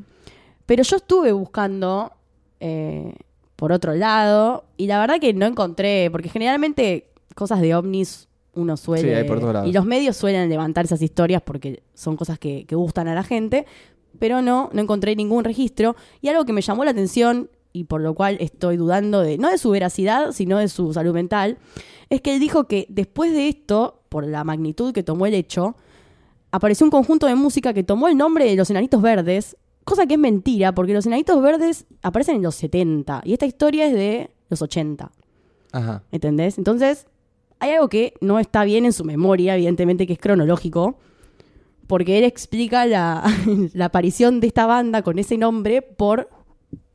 pero 0.65 0.83
yo 0.83 0.97
estuve 0.97 1.31
buscando 1.31 2.13
eh, 2.59 3.13
por 3.55 3.71
otro 3.71 3.95
lado, 3.95 4.65
y 4.77 4.87
la 4.87 4.99
verdad 4.99 5.19
que 5.19 5.33
no 5.33 5.45
encontré, 5.45 6.09
porque 6.11 6.29
generalmente 6.29 7.09
cosas 7.35 7.61
de 7.61 7.75
ovnis 7.75 8.27
uno 8.55 8.77
suele... 8.77 9.09
Sí, 9.09 9.13
hay 9.13 9.23
por 9.23 9.39
todos 9.39 9.53
lados. 9.53 9.69
Y 9.69 9.73
los 9.73 9.85
medios 9.85 10.15
suelen 10.15 10.49
levantar 10.49 10.85
esas 10.85 11.01
historias 11.01 11.41
porque 11.41 11.81
son 11.93 12.15
cosas 12.15 12.37
que, 12.37 12.65
que 12.65 12.75
gustan 12.75 13.07
a 13.07 13.15
la 13.15 13.23
gente, 13.23 13.65
pero 14.19 14.41
no, 14.41 14.69
no 14.73 14.81
encontré 14.81 15.15
ningún 15.15 15.43
registro. 15.43 15.95
Y 16.21 16.27
algo 16.27 16.45
que 16.45 16.53
me 16.53 16.61
llamó 16.61 16.85
la 16.85 16.91
atención 16.91 17.49
y 17.71 17.85
por 17.85 18.01
lo 18.01 18.13
cual 18.13 18.37
estoy 18.39 18.77
dudando 18.77 19.21
de, 19.21 19.37
no 19.37 19.49
de 19.49 19.57
su 19.57 19.71
veracidad, 19.71 20.31
sino 20.31 20.59
de 20.59 20.67
su 20.67 20.93
salud 20.93 21.13
mental, 21.13 21.57
es 22.09 22.21
que 22.21 22.35
él 22.35 22.39
dijo 22.39 22.65
que 22.65 22.85
después 22.89 23.33
de 23.33 23.49
esto, 23.49 24.01
por 24.09 24.27
la 24.27 24.43
magnitud 24.43 24.93
que 24.93 25.01
tomó 25.01 25.25
el 25.25 25.33
hecho, 25.33 25.75
apareció 26.53 26.85
un 26.85 26.91
conjunto 26.91 27.25
de 27.27 27.35
música 27.35 27.73
que 27.73 27.83
tomó 27.83 28.07
el 28.07 28.15
nombre 28.15 28.45
de 28.45 28.55
los 28.55 28.69
Enanitos 28.69 29.01
Verdes, 29.01 29.57
cosa 29.83 30.05
que 30.05 30.13
es 30.13 30.19
mentira, 30.19 30.73
porque 30.73 30.93
los 30.93 31.05
Enanitos 31.05 31.41
Verdes 31.41 31.85
aparecen 32.01 32.35
en 32.37 32.43
los 32.43 32.55
70 32.55 33.21
y 33.25 33.33
esta 33.33 33.45
historia 33.45 33.87
es 33.87 33.93
de 33.93 34.29
los 34.49 34.61
80. 34.61 35.11
Ajá. 35.71 36.03
¿Entendés? 36.11 36.57
Entonces, 36.59 37.07
hay 37.59 37.71
algo 37.71 37.89
que 37.89 38.13
no 38.21 38.37
está 38.39 38.63
bien 38.63 38.85
en 38.85 38.93
su 38.93 39.03
memoria, 39.03 39.55
evidentemente 39.55 40.05
que 40.07 40.13
es 40.13 40.19
cronológico, 40.19 40.97
porque 41.87 42.17
él 42.19 42.23
explica 42.23 42.85
la, 42.85 43.23
la 43.73 43.85
aparición 43.85 44.39
de 44.39 44.47
esta 44.47 44.65
banda 44.67 45.01
con 45.01 45.17
ese 45.19 45.37
nombre 45.37 45.81
por 45.81 46.29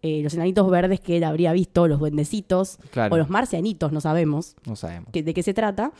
eh, 0.02 0.22
los 0.22 0.32
enanitos 0.34 0.70
verdes 0.70 1.00
que 1.00 1.16
él 1.16 1.24
habría 1.24 1.52
visto, 1.52 1.88
los 1.88 1.98
duendecitos, 1.98 2.78
Claro. 2.92 3.12
o 3.14 3.18
los 3.18 3.28
marcianitos, 3.28 3.90
no 3.90 4.00
sabemos 4.00 4.54
No 4.64 4.76
sabemos. 4.76 5.10
que- 5.12 5.24
de 5.24 5.34
qué 5.34 5.42
se 5.42 5.52
trata. 5.52 5.90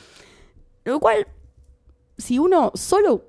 Lo 0.84 1.00
cual, 1.00 1.26
si 2.16 2.38
uno 2.38 2.70
solo, 2.76 3.24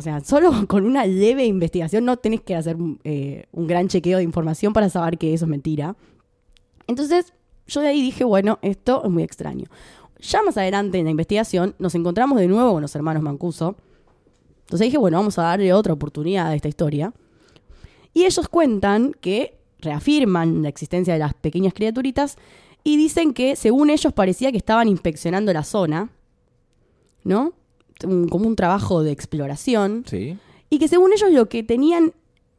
o 0.00 0.02
sea, 0.02 0.20
solo 0.20 0.50
con 0.66 0.86
una 0.86 1.04
leve 1.04 1.44
investigación, 1.44 2.06
no 2.06 2.16
tenés 2.16 2.40
que 2.40 2.56
hacer 2.56 2.76
eh, 3.04 3.44
un 3.52 3.66
gran 3.66 3.86
chequeo 3.86 4.16
de 4.16 4.24
información 4.24 4.72
para 4.72 4.88
saber 4.88 5.18
que 5.18 5.34
eso 5.34 5.44
es 5.44 5.50
mentira. 5.50 5.94
Entonces, 6.86 7.34
yo 7.66 7.82
de 7.82 7.88
ahí 7.88 8.00
dije, 8.00 8.24
bueno, 8.24 8.58
esto 8.62 9.02
es 9.04 9.10
muy 9.10 9.22
extraño. 9.22 9.66
Ya 10.18 10.42
más 10.42 10.56
adelante 10.56 10.98
en 10.98 11.04
la 11.04 11.10
investigación 11.10 11.74
nos 11.78 11.94
encontramos 11.94 12.38
de 12.38 12.48
nuevo 12.48 12.72
con 12.72 12.80
los 12.80 12.94
hermanos 12.94 13.22
Mancuso. 13.22 13.76
Entonces 14.62 14.86
dije, 14.86 14.96
bueno, 14.96 15.18
vamos 15.18 15.38
a 15.38 15.42
darle 15.42 15.70
otra 15.74 15.92
oportunidad 15.92 16.46
a 16.46 16.54
esta 16.54 16.68
historia. 16.68 17.12
Y 18.14 18.24
ellos 18.24 18.48
cuentan 18.48 19.12
que 19.20 19.58
reafirman 19.80 20.62
la 20.62 20.70
existencia 20.70 21.12
de 21.12 21.20
las 21.20 21.34
pequeñas 21.34 21.74
criaturitas 21.74 22.38
y 22.84 22.96
dicen 22.96 23.34
que 23.34 23.54
según 23.54 23.90
ellos 23.90 24.14
parecía 24.14 24.50
que 24.50 24.58
estaban 24.58 24.88
inspeccionando 24.88 25.52
la 25.52 25.62
zona, 25.62 26.08
¿no? 27.22 27.52
Un- 28.04 28.28
como 28.28 28.46
un 28.46 28.56
trabajo 28.56 29.02
de 29.02 29.10
exploración. 29.12 30.04
Sí. 30.06 30.38
Y 30.70 30.78
que 30.78 30.88
según 30.88 31.12
ellos 31.12 31.30
lo 31.32 31.48
que 31.48 31.62
tenían, 31.62 32.12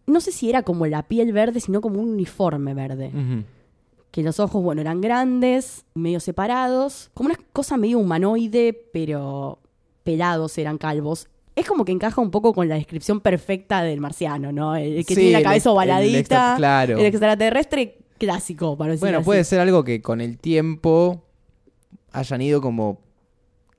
no 0.07 0.19
sé 0.21 0.31
si 0.31 0.49
era 0.49 0.63
como 0.63 0.85
la 0.87 1.03
piel 1.03 1.31
verde, 1.33 1.59
sino 1.59 1.81
como 1.81 1.99
un 2.01 2.09
uniforme 2.09 2.73
verde. 2.73 3.11
Que 4.11 4.23
los 4.23 4.39
ojos, 4.41 4.61
bueno, 4.61 4.81
eran 4.81 4.99
grandes, 4.99 5.85
medio 5.93 6.19
separados, 6.19 7.09
como 7.13 7.29
una 7.29 7.39
cosa 7.53 7.77
medio 7.77 7.97
humanoide, 7.99 8.73
pero 8.91 9.59
pelados, 10.03 10.57
eran 10.57 10.77
calvos. 10.77 11.27
Es 11.55 11.65
como 11.67 11.85
que 11.85 11.91
encaja 11.93 12.19
un 12.21 12.31
poco 12.31 12.53
con 12.53 12.67
la 12.67 12.75
descripción 12.75 13.21
perfecta 13.21 13.83
del 13.83 14.01
marciano, 14.01 14.51
¿no? 14.51 14.75
El, 14.75 14.97
el 14.97 15.05
que 15.05 15.15
Sí, 15.15 15.21
tiene 15.21 15.31
la 15.33 15.37
el 15.39 15.43
cabeza 15.45 15.69
el 15.69 15.73
ovaladita. 15.75 16.19
extra- 16.19 16.53
claro. 16.57 16.97
El 16.97 17.05
extraterrestre 17.05 17.97
clásico, 18.17 18.77
para 18.77 18.91
decirlo 18.91 19.05
Bueno, 19.07 19.17
así. 19.19 19.25
puede 19.25 19.43
ser 19.45 19.59
algo 19.61 19.83
que 19.85 20.01
con 20.01 20.19
el 20.21 20.37
tiempo 20.37 21.23
hayan 22.11 22.41
ido 22.41 22.61
como 22.61 22.99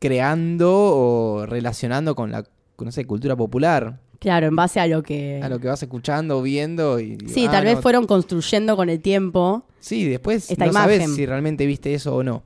creando 0.03 0.69
o 0.73 1.47
relacionando 1.47 2.17
con 2.17 2.33
la, 2.33 2.45
no 2.81 2.91
sé, 2.91 3.05
cultura 3.05 3.37
popular. 3.37 4.01
Claro, 4.19 4.49
en 4.49 4.57
base 4.57 4.81
a 4.81 4.89
lo 4.89 5.05
que... 5.05 5.41
A 5.41 5.49
lo 5.49 5.61
que 5.61 5.69
vas 5.69 5.81
escuchando, 5.81 6.43
viendo 6.43 6.99
y... 6.99 7.19
Sí, 7.29 7.47
ah, 7.47 7.53
tal 7.53 7.65
vez 7.67 7.79
fueron 7.81 8.07
construyendo 8.07 8.75
con 8.75 8.89
el 8.91 9.01
tiempo. 9.01 9.65
Sí, 9.79 10.09
después 10.09 10.51
esta 10.51 10.67
no 10.67 10.73
sabes 10.73 10.97
imagen. 10.97 11.15
si 11.15 11.25
realmente 11.25 11.67
viste 11.67 11.95
eso 11.95 12.17
o 12.17 12.25
no. 12.25 12.43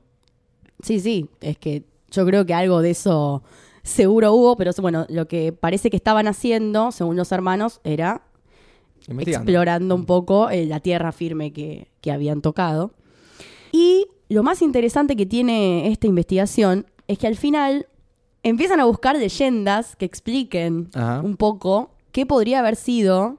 Sí, 0.82 1.00
sí, 1.00 1.30
es 1.40 1.56
que 1.56 1.84
yo 2.10 2.26
creo 2.26 2.44
que 2.44 2.52
algo 2.52 2.82
de 2.82 2.90
eso 2.90 3.42
seguro 3.82 4.34
hubo, 4.34 4.56
pero 4.56 4.72
bueno, 4.82 5.06
lo 5.08 5.26
que 5.26 5.52
parece 5.52 5.88
que 5.88 5.96
estaban 5.96 6.28
haciendo, 6.28 6.92
según 6.92 7.16
los 7.16 7.32
hermanos, 7.32 7.80
era 7.84 8.20
explorando 9.08 9.94
un 9.94 10.04
poco 10.04 10.50
eh, 10.50 10.66
la 10.66 10.80
tierra 10.80 11.10
firme 11.10 11.54
que, 11.54 11.88
que 12.02 12.12
habían 12.12 12.42
tocado. 12.42 12.92
Y 13.72 14.08
lo 14.28 14.42
más 14.42 14.60
interesante 14.60 15.16
que 15.16 15.24
tiene 15.24 15.88
esta 15.88 16.06
investigación 16.06 16.86
es 17.08 17.18
que 17.18 17.26
al 17.26 17.36
final 17.36 17.86
empiezan 18.42 18.80
a 18.80 18.84
buscar 18.84 19.16
leyendas 19.16 19.96
que 19.96 20.04
expliquen 20.04 20.88
Ajá. 20.94 21.20
un 21.22 21.36
poco 21.36 21.90
qué 22.12 22.26
podría 22.26 22.60
haber 22.60 22.76
sido 22.76 23.38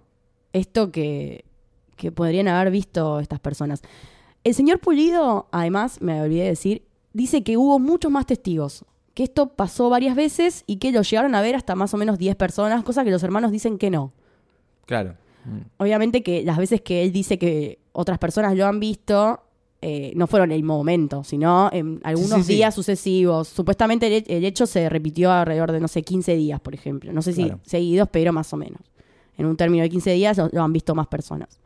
esto 0.54 0.92
que, 0.92 1.46
que 1.96 2.12
podrían 2.12 2.48
haber 2.48 2.72
visto 2.72 3.20
estas 3.20 3.40
personas. 3.40 3.82
El 4.44 4.54
señor 4.54 4.80
Pulido, 4.80 5.48
además, 5.52 6.02
me 6.02 6.22
olvidé 6.22 6.44
de 6.44 6.50
decir, 6.50 6.84
dice 7.14 7.44
que 7.44 7.58
hubo 7.58 7.80
muchos 7.80 8.12
más 8.12 8.26
testigos, 8.26 8.86
que 9.14 9.24
esto 9.24 9.50
pasó 9.50 9.90
varias 9.90 10.16
veces 10.16 10.64
y 10.68 10.78
que 10.78 10.92
lo 10.92 11.02
llegaron 11.02 11.36
a 11.36 11.42
ver 11.42 11.56
hasta 11.56 11.76
más 11.76 11.94
o 11.94 11.98
menos 11.98 12.18
10 12.18 12.36
personas, 12.36 12.84
cosa 12.84 13.04
que 13.04 13.12
los 13.12 13.24
hermanos 13.24 13.52
dicen 13.52 13.78
que 13.78 13.90
no. 13.90 14.14
Claro. 14.86 15.16
Mm. 15.44 15.62
Obviamente 15.78 16.22
que 16.22 16.44
las 16.44 16.58
veces 16.58 16.82
que 16.82 17.04
él 17.04 17.12
dice 17.12 17.38
que 17.40 17.80
otras 17.94 18.20
personas 18.20 18.56
lo 18.56 18.68
han 18.68 18.80
visto, 18.80 19.42
eh, 19.82 20.12
no 20.16 20.26
fueron 20.26 20.52
el 20.52 20.64
momento, 20.64 21.24
sino 21.24 21.70
en 21.72 22.00
algunos 22.04 22.40
sí, 22.40 22.44
sí. 22.44 22.54
días 22.56 22.74
sucesivos. 22.74 23.48
Supuestamente 23.48 24.08
el, 24.08 24.24
el 24.28 24.46
hecho 24.46 24.66
se 24.66 24.90
repitió 24.90 25.32
alrededor 25.32 25.72
de, 25.72 25.80
no 25.80 25.88
sé, 25.88 26.02
15 26.02 26.36
días, 26.36 26.60
por 26.60 26.74
ejemplo. 26.74 27.14
No 27.14 27.22
sé 27.22 27.34
si 27.34 27.52
seguidos, 27.64 28.10
pero 28.12 28.34
más 28.34 28.52
o 28.54 28.58
menos. 28.58 28.82
En 29.38 29.46
un 29.46 29.56
término 29.56 29.84
de 29.84 29.90
15 29.90 30.12
días 30.14 30.38
lo, 30.38 30.50
lo 30.52 30.64
han 30.64 30.74
visto 30.74 30.96
más 30.96 31.08
personas. 31.08 31.60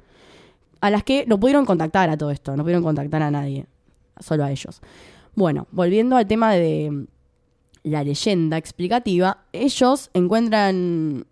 A 0.82 0.89
las 0.89 1.04
que 1.04 1.26
no 1.26 1.39
pudieron 1.39 1.65
contactar 1.65 2.10
a 2.10 2.17
todo 2.17 2.32
esto, 2.32 2.58
no 2.58 2.63
pudieron 2.63 2.84
contactar 2.84 3.21
a 3.21 3.32
nadie, 3.32 3.65
solo 4.19 4.43
a 4.43 4.52
ellos. 4.52 4.82
Bueno, 5.36 5.67
volviendo 5.71 6.17
al 6.17 6.28
tema 6.28 6.52
de 6.54 7.06
la 7.84 8.04
leyenda 8.04 8.58
explicativa, 8.58 9.45
ellos 9.54 10.10
encuentran 10.13 11.26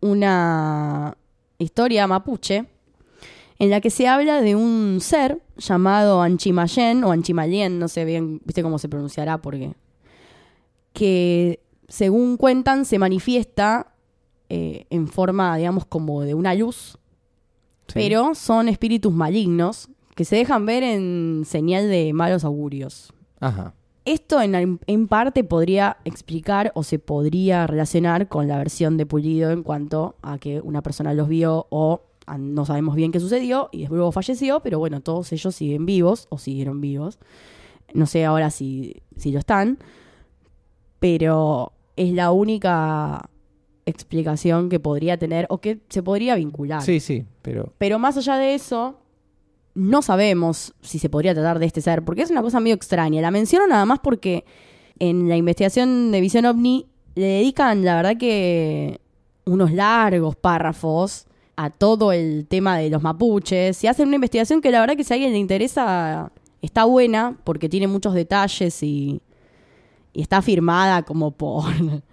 una 0.00 1.16
historia 1.58 2.06
mapuche 2.06 2.66
en 3.58 3.70
la 3.70 3.80
que 3.80 3.90
se 3.90 4.08
habla 4.08 4.40
de 4.40 4.56
un 4.56 4.98
ser 5.00 5.40
llamado 5.56 6.22
Anchimayen 6.22 7.04
o 7.04 7.12
Anchimayen, 7.12 7.78
no 7.78 7.88
sé 7.88 8.04
bien, 8.04 8.40
viste 8.44 8.62
cómo 8.62 8.78
se 8.78 8.88
pronunciará 8.88 9.38
porque 9.40 9.74
que 10.92 11.60
según 11.88 12.36
cuentan 12.36 12.84
se 12.84 12.98
manifiesta 12.98 13.94
eh, 14.48 14.86
en 14.90 15.08
forma, 15.08 15.56
digamos, 15.56 15.86
como 15.86 16.22
de 16.22 16.34
una 16.34 16.54
luz, 16.54 16.98
Sí. 17.86 17.92
pero 17.96 18.34
son 18.34 18.68
espíritus 18.70 19.12
malignos 19.12 19.90
que 20.14 20.24
se 20.24 20.36
dejan 20.36 20.64
ver 20.64 20.82
en 20.82 21.42
señal 21.44 21.88
de 21.90 22.14
malos 22.14 22.42
augurios. 22.44 23.12
Ajá. 23.40 23.74
Esto 24.06 24.40
en, 24.40 24.80
en 24.86 25.06
parte 25.08 25.44
podría 25.44 25.98
explicar 26.06 26.72
o 26.74 26.82
se 26.82 26.98
podría 26.98 27.66
relacionar 27.66 28.28
con 28.28 28.48
la 28.48 28.56
versión 28.56 28.96
de 28.96 29.04
Pulido 29.04 29.50
en 29.50 29.62
cuanto 29.62 30.16
a 30.22 30.38
que 30.38 30.62
una 30.62 30.80
persona 30.82 31.12
los 31.12 31.28
vio 31.28 31.66
o 31.68 32.00
no 32.38 32.64
sabemos 32.64 32.96
bien 32.96 33.12
qué 33.12 33.20
sucedió 33.20 33.68
y 33.72 33.86
luego 33.86 34.12
falleció, 34.12 34.60
pero 34.60 34.78
bueno, 34.78 35.00
todos 35.00 35.32
ellos 35.32 35.54
siguen 35.54 35.86
vivos 35.86 36.26
o 36.30 36.38
siguieron 36.38 36.80
vivos. 36.80 37.18
No 37.92 38.06
sé 38.06 38.24
ahora 38.24 38.50
si, 38.50 39.02
si 39.16 39.30
lo 39.30 39.38
están, 39.38 39.78
pero 40.98 41.72
es 41.96 42.12
la 42.12 42.32
única 42.32 43.28
explicación 43.86 44.68
que 44.68 44.80
podría 44.80 45.18
tener 45.18 45.46
o 45.50 45.58
que 45.58 45.80
se 45.88 46.02
podría 46.02 46.34
vincular. 46.36 46.82
Sí, 46.82 47.00
sí, 47.00 47.24
pero 47.42 47.72
Pero 47.78 47.98
más 47.98 48.16
allá 48.16 48.36
de 48.36 48.54
eso, 48.54 48.98
no 49.74 50.02
sabemos 50.02 50.74
si 50.80 50.98
se 50.98 51.10
podría 51.10 51.34
tratar 51.34 51.58
de 51.58 51.66
este 51.66 51.82
ser, 51.82 52.04
porque 52.04 52.22
es 52.22 52.30
una 52.30 52.42
cosa 52.42 52.60
medio 52.60 52.74
extraña. 52.74 53.20
La 53.20 53.30
menciono 53.30 53.66
nada 53.66 53.84
más 53.84 53.98
porque 54.00 54.44
en 54.98 55.28
la 55.28 55.36
investigación 55.36 56.10
de 56.10 56.20
Visión 56.20 56.46
OVNI 56.46 56.86
le 57.16 57.26
dedican, 57.26 57.84
la 57.84 57.96
verdad 57.96 58.16
que, 58.16 59.00
unos 59.44 59.72
largos 59.72 60.36
párrafos 60.36 61.26
a 61.56 61.70
todo 61.70 62.12
el 62.12 62.46
tema 62.48 62.78
de 62.78 62.90
los 62.90 63.02
mapuches 63.02 63.82
y 63.84 63.86
hacen 63.86 64.08
una 64.08 64.16
investigación 64.16 64.60
que 64.60 64.70
la 64.70 64.80
verdad 64.80 64.96
que 64.96 65.04
si 65.04 65.12
a 65.12 65.14
alguien 65.14 65.32
le 65.32 65.38
interesa 65.38 66.32
está 66.62 66.84
buena 66.84 67.38
porque 67.44 67.68
tiene 67.68 67.86
muchos 67.86 68.14
detalles 68.14 68.82
y, 68.82 69.20
y 70.12 70.22
está 70.22 70.42
firmada 70.42 71.02
como 71.02 71.30
por, 71.30 71.64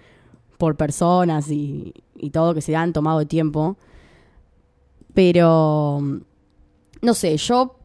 por 0.58 0.76
personas 0.76 1.50
y, 1.50 1.94
y 2.16 2.30
todo 2.30 2.54
que 2.54 2.62
se 2.62 2.76
han 2.76 2.94
tomado 2.94 3.22
el 3.22 3.28
tiempo. 3.28 3.78
Pero, 5.14 6.00
no 7.02 7.14
sé, 7.14 7.36
yo 7.38 7.76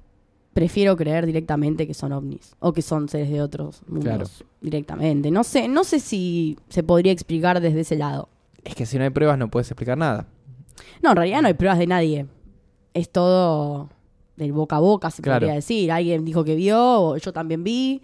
prefiero 0.53 0.97
creer 0.97 1.27
directamente 1.27 1.87
que 1.87 1.95
son 1.95 2.13
ovnis 2.13 2.55
o 2.61 2.73
que 2.73 2.83
son 2.83 3.09
seres 3.09 3.31
de 3.31 3.43
otros 3.43 3.83
mundos 3.89 4.05
Claro. 4.05 4.27
directamente. 4.61 5.31
No 5.31 5.45
sé, 5.45 5.69
no 5.69 5.85
sé 5.85 6.01
si 6.01 6.57
se 6.69 6.83
podría 6.83 7.13
explicar 7.13 7.61
desde 7.61 7.81
ese 7.81 7.97
lado. 7.97 8.29
es 8.65 8.75
que 8.75 8.87
si 8.87 8.97
no 8.99 9.05
hay 9.05 9.11
pruebas 9.11 9.39
no 9.39 9.49
puedes 9.51 9.71
explicar 9.71 9.99
nada. 9.99 10.27
No, 11.03 11.11
en 11.11 11.17
realidad 11.17 11.43
no 11.43 11.49
hay 11.49 11.55
pruebas 11.55 11.79
de 11.79 11.87
nadie. 11.87 12.27
Es 12.95 13.11
todo 13.11 13.91
del 14.37 14.53
boca 14.53 14.77
a 14.77 14.81
boca, 14.81 15.11
se 15.11 15.23
Claro. 15.23 15.41
podría 15.41 15.55
decir. 15.55 15.91
Alguien 15.93 16.25
dijo 16.25 16.45
que 16.45 16.55
vio, 16.55 17.17
yo 17.17 17.33
también 17.33 17.65
vi, 17.65 18.03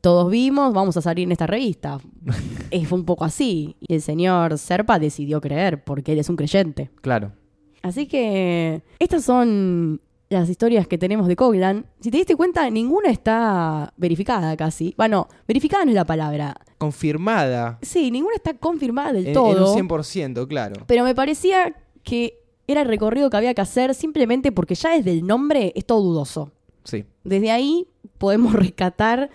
todos 0.00 0.30
vimos, 0.30 0.72
vamos 0.72 0.96
a 0.96 1.02
salir 1.02 1.24
en 1.24 1.32
esta 1.32 1.46
revista. 1.46 1.98
es 2.70 2.90
un 2.92 3.04
poco 3.04 3.24
así. 3.24 3.76
Y 3.80 3.94
el 3.94 4.02
señor 4.02 4.56
Serpa 4.58 4.98
decidió 4.98 5.40
creer, 5.40 5.84
porque 5.84 6.12
él 6.12 6.18
es 6.18 6.28
un 6.28 6.36
creyente. 6.36 6.90
Claro. 7.02 7.32
Así 7.82 8.06
que 8.06 8.82
estas 8.98 9.22
son 9.24 10.00
las 10.28 10.48
historias 10.48 10.88
que 10.88 10.98
tenemos 10.98 11.28
de 11.28 11.36
Coglan. 11.36 11.86
Si 12.00 12.10
te 12.10 12.16
diste 12.16 12.34
cuenta, 12.34 12.68
ninguna 12.68 13.10
está 13.10 13.92
verificada 13.96 14.56
casi. 14.56 14.92
Bueno, 14.96 15.28
verificada 15.46 15.84
no 15.84 15.90
es 15.92 15.94
la 15.94 16.04
palabra. 16.04 16.56
Confirmada 16.78 17.78
Sí, 17.82 18.10
ninguna 18.10 18.34
está 18.34 18.54
confirmada 18.54 19.12
del 19.12 19.22
en, 19.24 19.28
en 19.28 19.34
todo. 19.34 19.74
un 19.74 19.88
100%, 19.88 20.48
claro. 20.48 20.82
Pero 20.88 21.04
me 21.04 21.14
parecía 21.14 21.74
que 22.06 22.38
era 22.68 22.82
el 22.82 22.88
recorrido 22.88 23.28
que 23.30 23.36
había 23.36 23.52
que 23.52 23.60
hacer 23.60 23.94
simplemente 23.94 24.52
porque 24.52 24.74
ya 24.76 24.96
desde 24.96 25.10
el 25.12 25.26
nombre 25.26 25.72
es 25.74 25.84
todo 25.84 26.00
dudoso. 26.02 26.52
Sí. 26.84 27.04
Desde 27.24 27.50
ahí 27.50 27.86
podemos 28.18 28.52
rescatar 28.54 29.28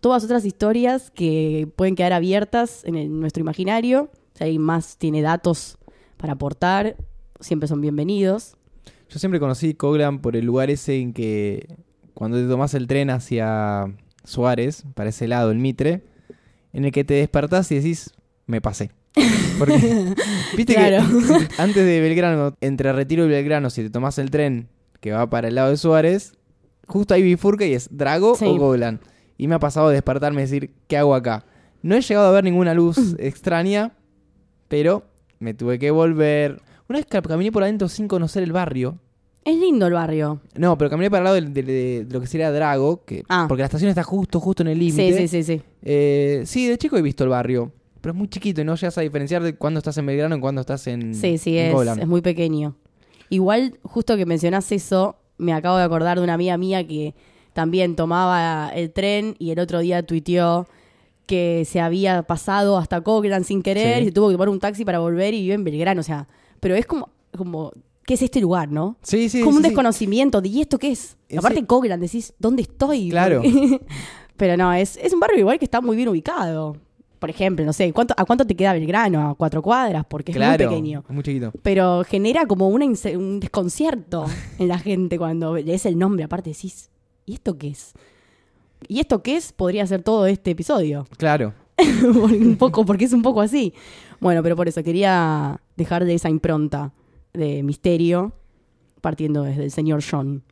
todas 0.00 0.22
otras 0.22 0.44
historias 0.44 1.10
que 1.10 1.66
pueden 1.76 1.94
quedar 1.96 2.12
abiertas 2.12 2.84
en 2.84 2.94
el- 2.96 3.18
nuestro 3.20 3.40
imaginario. 3.40 4.10
Si 4.34 4.44
alguien 4.44 4.62
más 4.62 4.98
tiene 4.98 5.22
datos 5.22 5.78
para 6.18 6.34
aportar, 6.34 6.96
siempre 7.40 7.68
son 7.68 7.80
bienvenidos. 7.80 8.54
Yo 9.08 9.18
siempre 9.18 9.40
conocí 9.40 9.72
Coglan 9.74 10.20
por 10.20 10.36
el 10.36 10.44
lugar 10.44 10.70
ese 10.70 10.98
en 11.00 11.12
que 11.14 11.66
cuando 12.12 12.36
te 12.36 12.46
tomás 12.46 12.74
el 12.74 12.86
tren 12.86 13.08
hacia 13.10 13.94
Suárez, 14.24 14.84
para 14.94 15.08
ese 15.10 15.26
lado, 15.26 15.50
el 15.52 15.58
Mitre, 15.58 16.02
en 16.72 16.84
el 16.84 16.92
que 16.92 17.04
te 17.04 17.14
despertás 17.14 17.70
y 17.72 17.76
decís, 17.76 18.12
me 18.46 18.60
pasé. 18.60 18.90
Porque, 19.58 20.14
viste 20.56 20.74
Claro. 20.74 21.04
que 21.06 21.48
antes 21.62 21.84
de 21.84 22.00
Belgrano, 22.00 22.54
entre 22.60 22.92
Retiro 22.92 23.24
y 23.24 23.28
Belgrano, 23.28 23.70
si 23.70 23.82
te 23.82 23.90
tomás 23.90 24.18
el 24.18 24.30
tren 24.30 24.68
que 25.00 25.12
va 25.12 25.28
para 25.28 25.48
el 25.48 25.54
lado 25.54 25.70
de 25.70 25.76
Suárez, 25.76 26.32
justo 26.86 27.14
ahí 27.14 27.22
bifurca 27.22 27.64
y 27.66 27.74
es 27.74 27.88
Drago 27.90 28.34
Sí. 28.36 28.46
o 28.46 28.56
Coglan. 28.58 29.00
Y 29.36 29.48
me 29.48 29.54
ha 29.56 29.58
pasado 29.58 29.88
de 29.88 29.94
despertarme 29.94 30.40
y 30.42 30.44
decir, 30.44 30.70
¿qué 30.88 30.96
hago 30.96 31.14
acá? 31.14 31.44
No 31.82 31.94
he 31.94 32.00
llegado 32.00 32.28
a 32.28 32.30
ver 32.32 32.44
ninguna 32.44 32.72
luz 32.74 32.96
extraña, 33.18 33.92
pero 34.68 35.04
me 35.38 35.54
tuve 35.54 35.78
que 35.78 35.90
volver. 35.90 36.62
Una 36.88 36.98
vez 36.98 37.06
que 37.06 37.20
caminé 37.22 37.52
por 37.52 37.62
adentro 37.62 37.88
sin 37.88 38.08
conocer 38.08 38.42
el 38.42 38.52
barrio, 38.52 38.98
Es 39.44 39.56
lindo 39.58 39.86
el 39.86 39.92
barrio. 39.92 40.40
no, 40.56 40.78
pero 40.78 40.88
caminé 40.90 41.10
para 41.10 41.18
el 41.20 41.24
lado 41.24 41.52
de, 41.52 42.06
lo 42.10 42.20
que 42.20 42.26
sería 42.26 42.50
Drago, 42.50 43.04
que, 43.04 43.24
Ah. 43.28 43.44
porque 43.48 43.62
la 43.62 43.66
estación 43.66 43.90
está 43.90 44.02
justo, 44.02 44.40
justo 44.40 44.62
en 44.62 44.68
el 44.68 44.78
límite. 44.78 45.12
Sí, 45.12 45.28
sí, 45.28 45.42
sí, 45.42 45.42
sí. 45.58 45.62
Eh, 45.82 46.42
sí, 46.46 46.66
de 46.68 46.78
chico 46.78 46.96
he 46.96 47.02
visto 47.02 47.24
el 47.24 47.30
barrio, 47.30 47.72
pero 48.04 48.12
es 48.12 48.18
muy 48.18 48.28
chiquito 48.28 48.60
y 48.60 48.64
no 48.64 48.74
llegas 48.74 48.98
a 48.98 49.00
diferenciar 49.00 49.42
de 49.42 49.54
cuándo 49.56 49.78
estás 49.78 49.96
en 49.96 50.04
Belgrano 50.04 50.36
y 50.36 50.40
cuándo 50.40 50.60
estás 50.60 50.86
en 50.88 51.14
Sí, 51.14 51.38
sí, 51.38 51.56
en 51.56 51.68
es, 51.68 51.72
Coglan. 51.72 52.00
es 52.00 52.06
muy 52.06 52.20
pequeño. 52.20 52.76
Igual, 53.30 53.78
justo 53.82 54.14
que 54.18 54.26
mencionás 54.26 54.70
eso, 54.72 55.16
me 55.38 55.54
acabo 55.54 55.78
de 55.78 55.84
acordar 55.84 56.18
de 56.18 56.24
una 56.24 56.34
amiga 56.34 56.58
mía 56.58 56.86
que 56.86 57.14
también 57.54 57.96
tomaba 57.96 58.70
el 58.74 58.92
tren 58.92 59.36
y 59.38 59.52
el 59.52 59.58
otro 59.58 59.78
día 59.78 60.02
tuiteó 60.04 60.66
que 61.24 61.64
se 61.66 61.80
había 61.80 62.24
pasado 62.24 62.76
hasta 62.76 63.00
Coglan 63.00 63.44
sin 63.44 63.62
querer 63.62 63.96
Sí. 63.96 64.02
y 64.02 64.04
se 64.08 64.12
tuvo 64.12 64.28
que 64.28 64.34
tomar 64.34 64.50
un 64.50 64.60
taxi 64.60 64.84
para 64.84 64.98
volver 64.98 65.32
y 65.32 65.40
vive 65.40 65.54
en 65.54 65.64
Belgrano. 65.64 66.02
O 66.02 66.04
sea, 66.04 66.28
pero 66.60 66.74
es 66.74 66.84
como, 66.84 67.08
como 67.34 67.72
¿qué 68.04 68.12
es 68.12 68.20
este 68.22 68.42
lugar, 68.42 68.70
no? 68.70 68.98
Sí, 69.00 69.30
sí, 69.30 69.40
como 69.40 69.52
sí, 69.52 69.56
un 69.56 69.62
sí. 69.62 69.68
desconocimiento 69.70 70.42
de 70.42 70.48
¿y 70.50 70.60
esto 70.60 70.78
qué 70.78 70.92
es? 70.92 71.16
Aparte 71.38 71.64
Coglan, 71.64 72.00
decís, 72.00 72.34
¿dónde 72.38 72.60
estoy? 72.60 73.08
Claro. 73.08 73.40
pero 74.36 74.58
no, 74.58 74.74
es, 74.74 74.98
es 74.98 75.14
un 75.14 75.20
barrio 75.20 75.38
igual 75.38 75.58
que 75.58 75.64
está 75.64 75.80
muy 75.80 75.96
bien 75.96 76.08
ubicado. 76.10 76.76
Por 77.24 77.30
ejemplo, 77.30 77.64
no 77.64 77.72
sé, 77.72 77.90
¿cuánto, 77.94 78.12
¿a 78.18 78.26
cuánto 78.26 78.46
te 78.46 78.54
queda 78.54 78.74
Belgrano? 78.74 79.30
¿A 79.30 79.34
cuatro 79.34 79.62
cuadras? 79.62 80.04
Porque 80.04 80.30
es 80.30 80.36
Claro, 80.36 80.62
muy 80.62 80.74
pequeño 80.74 81.04
muy 81.08 81.22
chiquito. 81.22 81.52
pero 81.62 82.04
genera 82.04 82.44
como 82.44 82.68
una 82.68 82.84
un 82.84 83.40
desconcierto 83.40 84.26
en 84.58 84.68
la 84.68 84.78
gente 84.78 85.16
cuando 85.16 85.56
lees 85.56 85.86
el 85.86 85.98
nombre. 85.98 86.24
Aparte 86.24 86.50
decís, 86.50 86.90
¿y 87.24 87.32
esto 87.32 87.56
qué 87.56 87.68
es? 87.68 87.94
¿Y 88.88 89.00
esto 89.00 89.22
qué 89.22 89.36
es? 89.36 89.52
Podría 89.52 89.86
ser 89.86 90.02
todo 90.02 90.26
este 90.26 90.50
episodio. 90.50 91.06
Claro. 91.16 91.54
un 92.04 92.56
poco, 92.58 92.84
porque 92.84 93.06
es 93.06 93.14
un 93.14 93.22
poco 93.22 93.40
así. 93.40 93.72
Bueno, 94.20 94.42
pero 94.42 94.54
por 94.54 94.68
eso 94.68 94.82
quería 94.82 95.62
dejar 95.78 96.04
de 96.04 96.12
esa 96.12 96.28
impronta 96.28 96.92
de 97.32 97.62
misterio, 97.62 98.34
partiendo 99.00 99.44
desde 99.44 99.64
el 99.64 99.70
señor 99.70 100.02
John 100.06 100.42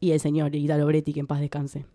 y 0.00 0.10
el 0.10 0.18
señor 0.18 0.52
Italo 0.56 0.84
Bretti, 0.84 1.12
que 1.12 1.20
en 1.20 1.28
paz 1.28 1.38
descanse. 1.38 1.86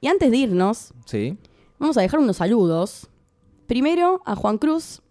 Y 0.00 0.06
antes 0.06 0.30
de 0.30 0.38
irnos, 0.38 0.94
Sí. 1.04 1.36
Vamos 1.78 1.96
a 1.96 2.00
dejar 2.00 2.20
unos 2.20 2.36
saludos. 2.36 3.08
Primero 3.66 4.22
a 4.24 4.34
Juan 4.36 4.58
Cruz, 4.58 5.02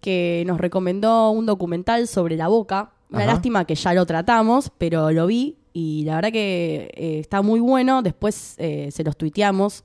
que 0.00 0.44
nos 0.46 0.58
recomendó 0.60 1.30
un 1.30 1.46
documental 1.46 2.06
sobre 2.08 2.36
la 2.36 2.48
boca. 2.48 2.92
Una 3.10 3.24
Ajá. 3.24 3.32
lástima 3.34 3.64
que 3.64 3.74
ya 3.74 3.94
lo 3.94 4.04
tratamos, 4.06 4.70
pero 4.76 5.10
lo 5.12 5.26
vi 5.26 5.56
y 5.72 6.04
la 6.04 6.16
verdad 6.16 6.32
que 6.32 6.90
eh, 6.94 7.18
está 7.20 7.42
muy 7.42 7.60
bueno. 7.60 8.02
Después 8.02 8.54
eh, 8.58 8.90
se 8.92 9.04
los 9.04 9.16
tuiteamos. 9.16 9.84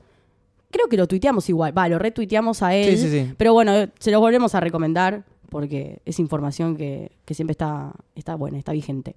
Creo 0.71 0.87
que 0.87 0.97
lo 0.97 1.07
tuiteamos 1.07 1.49
igual. 1.49 1.75
Va, 1.77 1.87
lo 1.89 1.99
retuiteamos 1.99 2.61
a 2.61 2.75
él. 2.75 2.97
Sí, 2.97 3.03
sí, 3.03 3.09
sí. 3.09 3.33
Pero 3.37 3.53
bueno, 3.53 3.71
se 3.99 4.11
los 4.11 4.19
volvemos 4.19 4.53
a 4.55 4.59
recomendar 4.59 5.23
porque 5.49 6.01
es 6.05 6.19
información 6.19 6.77
que, 6.77 7.11
que 7.25 7.33
siempre 7.33 7.53
está, 7.53 7.93
está 8.15 8.35
buena, 8.35 8.57
está 8.57 8.71
vigente. 8.71 9.15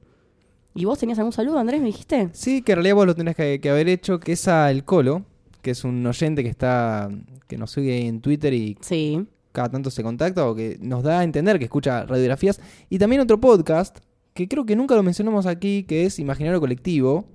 ¿Y 0.74 0.86
vos 0.86 0.98
tenías 0.98 1.18
algún 1.18 1.32
saludo, 1.32 1.58
Andrés? 1.58 1.80
¿Me 1.80 1.88
dijiste? 1.88 2.30
Sí, 2.32 2.62
que 2.62 2.72
en 2.72 2.76
realidad 2.76 2.94
vos 2.94 3.06
lo 3.06 3.14
tenés 3.14 3.36
que, 3.36 3.60
que 3.60 3.68
haber 3.70 3.88
hecho, 3.88 4.18
que 4.18 4.32
es 4.32 4.48
a 4.48 4.70
El 4.70 4.84
Colo, 4.84 5.24
que 5.60 5.72
es 5.72 5.84
un 5.84 6.06
oyente 6.06 6.42
que 6.42 6.48
está 6.48 7.10
que 7.52 7.58
nos 7.58 7.70
sigue 7.70 8.06
en 8.06 8.20
Twitter 8.20 8.52
y 8.54 8.78
Sí. 8.80 9.26
cada 9.52 9.68
tanto 9.70 9.90
se 9.90 10.02
contacta 10.02 10.48
o 10.48 10.54
que 10.54 10.78
nos 10.80 11.02
da 11.02 11.20
a 11.20 11.24
entender 11.24 11.58
que 11.58 11.64
escucha 11.66 12.06
radiografías. 12.06 12.60
Y 12.88 12.98
también 12.98 13.20
otro 13.20 13.38
podcast, 13.40 13.98
que 14.32 14.48
creo 14.48 14.64
que 14.64 14.74
nunca 14.74 14.94
lo 14.94 15.02
mencionamos 15.02 15.44
aquí, 15.44 15.84
que 15.84 16.06
es 16.06 16.18
Imaginario 16.18 16.58
Colectivo, 16.60 17.26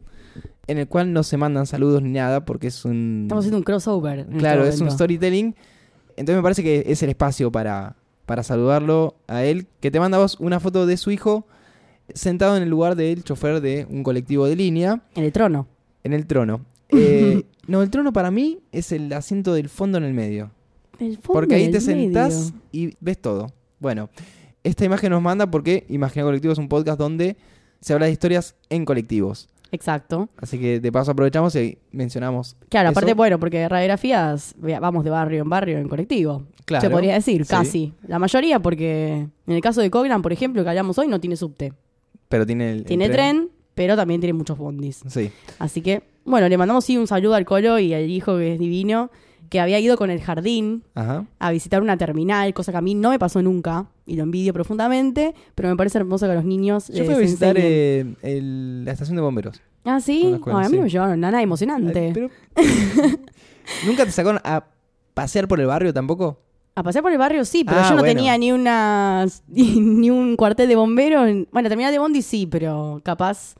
en 0.65 0.80
el 0.80 0.88
cual 0.88 1.13
no 1.13 1.21
se 1.21 1.38
mandan 1.38 1.67
saludos 1.67 2.01
ni 2.01 2.10
nada 2.10 2.43
porque 2.45 2.67
es 2.67 2.84
un... 2.86 3.21
Estamos 3.25 3.43
haciendo 3.43 3.58
un 3.60 3.63
crossover. 3.63 4.19
en 4.19 4.38
Claro, 4.39 4.63
este 4.63 4.75
es 4.75 4.82
un 4.82 4.89
storytelling. 4.91 5.56
Entonces 6.17 6.36
me 6.36 6.41
parece 6.43 6.63
que 6.63 6.84
es 6.88 7.03
el 7.03 7.10
espacio 7.10 7.51
para, 7.51 7.95
para 8.25 8.41
saludarlo 8.41 9.15
a 9.27 9.43
él, 9.43 9.67
que 9.80 9.91
te 9.91 9.99
manda 9.99 10.17
vos 10.17 10.38
una 10.39 10.60
foto 10.60 10.88
de 10.88 10.97
su 10.97 11.12
hijo 11.12 11.45
sentado 12.13 12.58
en 12.58 12.63
el 12.63 12.69
lugar 12.69 12.95
del 12.95 13.23
chofer 13.23 13.62
de 13.62 13.86
un 13.89 14.01
colectivo 14.01 14.47
de 14.47 14.56
línea, 14.56 15.03
En 15.13 15.23
el 15.23 15.32
trono. 15.32 15.67
en 16.03 16.13
el 16.13 16.25
trono. 16.25 16.65
Eh, 16.89 17.43
no, 17.67 17.82
el 17.82 17.89
trono 17.89 18.12
para 18.13 18.32
mí 18.32 18.60
es 18.71 18.91
el 18.91 19.12
asiento 19.13 19.53
del 19.53 19.69
fondo 19.69 19.97
en 19.97 20.03
el 20.06 20.13
medio. 20.13 20.51
El 20.99 21.17
fondo 21.17 21.34
Porque 21.34 21.56
ahí 21.56 21.69
te 21.71 21.80
sentás 21.82 22.51
medio. 22.53 22.62
y 22.71 22.97
ves 22.99 23.19
todo. 23.21 23.47
Bueno, 23.80 24.10
esta 24.63 24.84
imagen 24.86 25.12
nos 25.12 25.21
manda 25.21 25.49
porque 25.51 25.86
Imagina 25.89 26.25
Colectivo 26.25 26.53
es 26.53 26.60
un 26.60 26.67
podcast 26.69 26.97
donde 26.99 27.38
se 27.80 27.93
habla 27.93 28.08
de 28.08 28.12
historias 28.13 28.56
en 28.69 28.86
colectivos. 28.86 29.49
Exacto. 29.71 30.30
Así 30.38 30.58
que 30.58 30.80
de 30.80 30.91
paso 30.91 31.12
aprovechamos 31.12 31.53
y 31.58 31.77
mencionamos. 31.91 32.56
Claro, 32.69 32.89
aparte, 32.89 33.12
eso. 33.12 33.17
bueno, 33.17 33.38
porque 33.39 33.67
radiografías 33.67 34.56
vamos 34.58 35.03
de 35.03 35.10
barrio 35.10 35.41
en 35.43 35.49
barrio 35.49 35.77
en 35.77 35.89
colectivo. 35.89 36.43
Claro. 36.65 36.82
Se 36.82 36.89
podría 36.89 37.13
decir, 37.13 37.45
Sí. 37.45 37.49
casi. 37.49 37.93
La 38.08 38.17
mayoría, 38.17 38.60
porque 38.62 39.27
en 39.45 39.53
el 39.53 39.62
caso 39.62 39.82
de 39.82 39.89
Coglan, 39.91 40.21
por 40.21 40.32
ejemplo, 40.34 40.63
que 40.63 40.69
hablamos 40.69 40.97
hoy, 40.97 41.08
no 41.08 41.19
tiene 41.19 41.36
subte. 41.36 41.73
Pero 42.30 42.45
tiene 42.45 42.71
el, 42.71 42.77
el 42.80 42.86
Tiene 42.86 43.10
tren. 43.10 43.49
Pero 43.77 43.95
también 43.95 44.19
tiene 44.19 44.33
muchos 44.33 44.57
bondis. 44.57 45.01
Sí. 45.07 45.31
Así 45.59 45.81
que, 45.81 46.01
bueno, 46.25 46.49
le 46.49 46.57
mandamos 46.57 46.83
sí 46.83 46.97
un 46.97 47.05
saludo 47.05 47.35
al 47.35 47.45
Colo 47.45 47.77
y 47.77 47.93
al 47.93 48.09
hijo 48.09 48.35
que 48.37 48.53
es 48.55 48.59
divino, 48.59 49.11
que 49.49 49.59
había 49.61 49.79
ido 49.79 49.95
con 49.97 50.09
el 50.09 50.19
jardín 50.19 50.83
Ajá. 50.95 51.25
a 51.37 51.51
visitar 51.51 51.81
una 51.83 51.95
terminal, 51.95 52.53
cosa 52.55 52.71
que 52.71 52.79
a 52.79 52.81
mí 52.81 52.95
no 52.95 53.11
me 53.11 53.19
pasó 53.19 53.39
nunca 53.43 53.85
y 54.07 54.15
lo 54.15 54.23
envidio 54.23 54.51
profundamente, 54.51 55.35
pero 55.53 55.69
me 55.69 55.75
parece 55.77 55.99
hermoso 55.99 56.25
que 56.25 56.31
a 56.31 56.35
los 56.35 56.43
niños 56.43 56.87
Yo 56.89 57.05
fui 57.05 57.13
a 57.13 57.17
visitar 57.19 57.55
eh, 57.59 58.15
el- 58.23 58.83
la 58.83 58.91
estación 58.93 59.15
de 59.15 59.21
bomberos. 59.21 59.61
Ah, 59.85 60.01
sí. 60.01 60.23
la 60.31 60.35
escuela, 60.37 60.59
Ay, 60.59 60.65
a 60.65 60.69
mí 60.69 60.75
sí. 60.77 60.81
me 60.81 60.89
llevaron 60.89 61.19
nada 61.19 61.41
emocionante. 61.41 62.07
Ay, 62.07 62.11
pero- 62.13 62.29
¿Nunca 63.85 64.03
te 64.05 64.11
sacaron 64.11 64.41
a 64.43 64.65
pasear 65.13 65.47
por 65.47 65.59
el 65.61 65.67
barrio 65.67 65.93
tampoco? 65.93 66.39
A 66.77 66.83
pasear 66.83 67.01
por 67.01 67.11
el 67.11 67.17
barrio 67.17 67.43
sí, 67.43 67.63
pero 67.63 67.79
Ah, 67.79 67.83
yo 67.89 67.95
no 67.95 68.01
bueno. 68.01 68.13
tenía 68.13 68.37
ni 68.37 68.51
una 68.51 69.25
ni 69.47 70.09
un 70.11 70.35
cuartel 70.35 70.67
de 70.69 70.75
bomberos. 70.75 71.27
Bueno, 71.51 71.69
terminal 71.69 71.91
de 71.91 71.97
Bondi 71.99 72.21
sí, 72.21 72.45
pero 72.45 73.01
capaz 73.03 73.55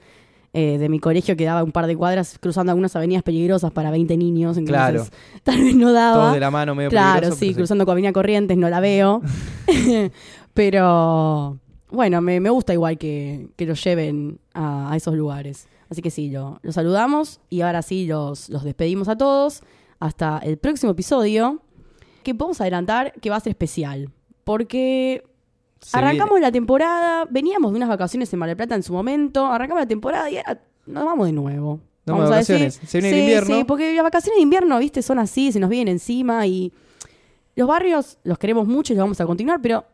eh, 0.54 0.78
de 0.78 0.88
mi 0.88 1.00
colegio 1.00 1.36
quedaba 1.36 1.64
un 1.64 1.72
par 1.72 1.88
de 1.88 1.96
cuadras 1.98 2.38
cruzando 2.40 2.72
algunas 2.72 2.96
avenidas 2.96 3.24
peligrosas 3.24 3.72
para 3.72 3.90
20 3.92 4.16
niños, 4.18 4.58
entonces 4.58 4.70
Claro. 4.82 5.06
tal 5.44 5.64
vez 5.64 5.76
no 5.76 5.92
daba. 5.94 6.14
Todos 6.16 6.34
de 6.36 6.40
la 6.40 6.52
mano, 6.52 6.76
medio 6.76 6.90
Claro, 6.92 7.32
sí, 7.32 7.54
cruzando 7.56 7.86
con 7.86 7.94
Avenida 7.94 8.14
Corrientes 8.14 8.56
no 8.58 8.70
la 8.70 8.80
veo. 8.80 9.22
pero 10.54 11.58
bueno, 11.90 12.22
me, 12.22 12.40
me 12.40 12.50
gusta 12.50 12.74
igual 12.74 12.98
que, 12.98 13.48
que 13.56 13.66
los 13.66 13.84
lleven 13.84 14.40
a, 14.54 14.92
a 14.92 14.96
esos 14.96 15.16
lugares. 15.16 15.68
Así 15.90 16.02
que 16.02 16.12
sí, 16.12 16.30
lo, 16.30 16.60
los 16.64 16.76
saludamos 16.76 17.40
y 17.50 17.62
ahora 17.62 17.82
sí 17.82 18.06
los, 18.08 18.50
los 18.50 18.64
despedimos 18.64 19.08
a 19.08 19.18
todos. 19.18 19.62
Hasta 20.00 20.38
el 20.44 20.58
próximo 20.58 20.92
episodio, 20.92 21.62
que 22.34 22.36
podemos 22.36 22.60
adelantar 22.62 23.14
que 23.22 23.30
va 23.30 23.38
a 23.38 23.40
ser 23.40 23.52
especial. 23.52 24.10
Porque 24.44 25.24
Se 25.82 25.98
arrancamos 25.98 26.40
la 26.42 26.52
temporada, 26.52 27.26
veníamos 27.30 27.72
de 27.72 27.78
unas 27.78 27.90
vacaciones 27.90 28.32
en 28.34 28.40
Mar 28.40 28.48
del 28.50 28.58
Plata 28.58 28.76
en 28.76 28.84
su 28.84 28.94
momento, 28.94 29.46
arrancamos 29.46 29.82
la 29.82 29.88
temporada 29.88 30.30
y 30.30 30.38
ahora 30.38 30.60
nos 30.86 31.06
vamos 31.06 31.26
de 31.28 31.34
nuevo. 31.34 31.80
Nos 32.06 32.18
Vamos 32.18 32.32
a 32.32 32.38
decir- 32.38 32.56
vacaciones. 32.56 32.80
Se 32.90 33.00
viene 33.02 33.10
el 33.10 33.16
Sí, 33.16 33.20
invierno. 33.22 33.56
Sí, 33.58 33.64
porque 33.66 33.94
las 33.94 34.04
vacaciones 34.04 34.38
de 34.38 34.42
invierno, 34.42 34.80
viste, 34.80 35.02
son 35.02 35.20
así, 35.20 35.52
se 35.52 35.60
nos 35.60 35.70
vienen 35.70 35.94
encima 35.94 36.46
y 36.48 36.72
los 37.56 37.68
barrios 37.68 38.18
los 38.24 38.38
queremos 38.38 38.68
mucho 38.68 38.94
y 38.94 38.96
los 38.96 39.04
vamos 39.04 39.20
a 39.22 39.26
continuar, 39.26 39.62
pero 39.62 39.86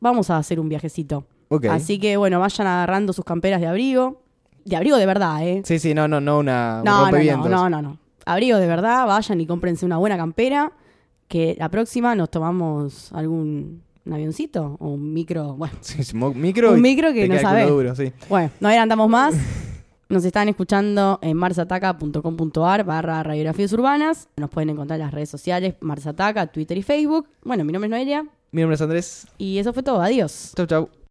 vamos 0.00 0.28
a 0.30 0.36
hacer 0.38 0.58
un 0.60 0.68
viajecito. 0.68 1.24
Ok. 1.48 1.66
Así 1.66 1.98
que 1.98 2.16
bueno, 2.16 2.40
vayan 2.40 2.66
agarrando 2.66 3.12
sus 3.12 3.24
camperas 3.24 3.60
de 3.60 3.66
abrigo. 3.68 4.22
De 4.64 4.76
abrigo 4.76 4.96
de 4.96 5.06
verdad, 5.06 5.46
¿eh? 5.46 5.62
Sí, 5.64 5.78
sí, 5.78 5.94
no, 5.94 6.06
no, 6.08 6.20
no 6.20 6.38
una 6.38 6.78
un 6.80 6.84
no, 6.84 7.10
no, 7.10 7.18
no, 7.20 7.48
no, 7.48 7.70
no, 7.70 7.82
no. 7.82 7.98
Abrigo 8.24 8.58
de 8.58 8.66
verdad, 8.66 9.06
vayan 9.06 9.40
y 9.40 9.46
cómprense 9.46 9.84
una 9.86 9.96
buena 9.98 10.16
campera. 10.16 10.72
Que 11.32 11.56
la 11.58 11.70
próxima 11.70 12.14
nos 12.14 12.30
tomamos 12.30 13.10
algún 13.12 13.80
un 14.04 14.12
avioncito 14.12 14.76
o 14.80 14.88
un 14.90 15.14
micro. 15.14 15.54
Bueno, 15.54 15.74
Sí, 15.80 16.02
micro 16.34 16.72
Un 16.72 16.82
micro 16.82 17.10
que 17.14 17.26
no 17.26 17.38
sabés. 17.38 17.68
duro, 17.68 17.94
sí. 17.94 18.12
bueno, 18.28 18.50
no 18.60 18.68
adelantamos 18.68 19.08
más. 19.08 19.34
Nos 20.10 20.26
están 20.26 20.50
escuchando 20.50 21.18
en 21.22 21.34
marsataca.com.ar 21.38 22.84
barra 22.84 23.22
radiografías 23.22 23.72
urbanas. 23.72 24.28
Nos 24.36 24.50
pueden 24.50 24.68
encontrar 24.68 25.00
en 25.00 25.06
las 25.06 25.14
redes 25.14 25.30
sociales, 25.30 25.76
Marsataca, 25.80 26.48
Twitter 26.48 26.76
y 26.76 26.82
Facebook. 26.82 27.28
Bueno, 27.42 27.64
mi 27.64 27.72
nombre 27.72 27.86
es 27.86 27.90
Noelia 27.90 28.26
Mi 28.50 28.60
nombre 28.60 28.74
es 28.74 28.82
Andrés. 28.82 29.26
y 29.38 29.56
eso 29.56 29.72
fue 29.72 29.82
todo. 29.82 30.02
Adiós. 30.02 30.52
Chau, 30.54 30.66
chau. 30.66 31.01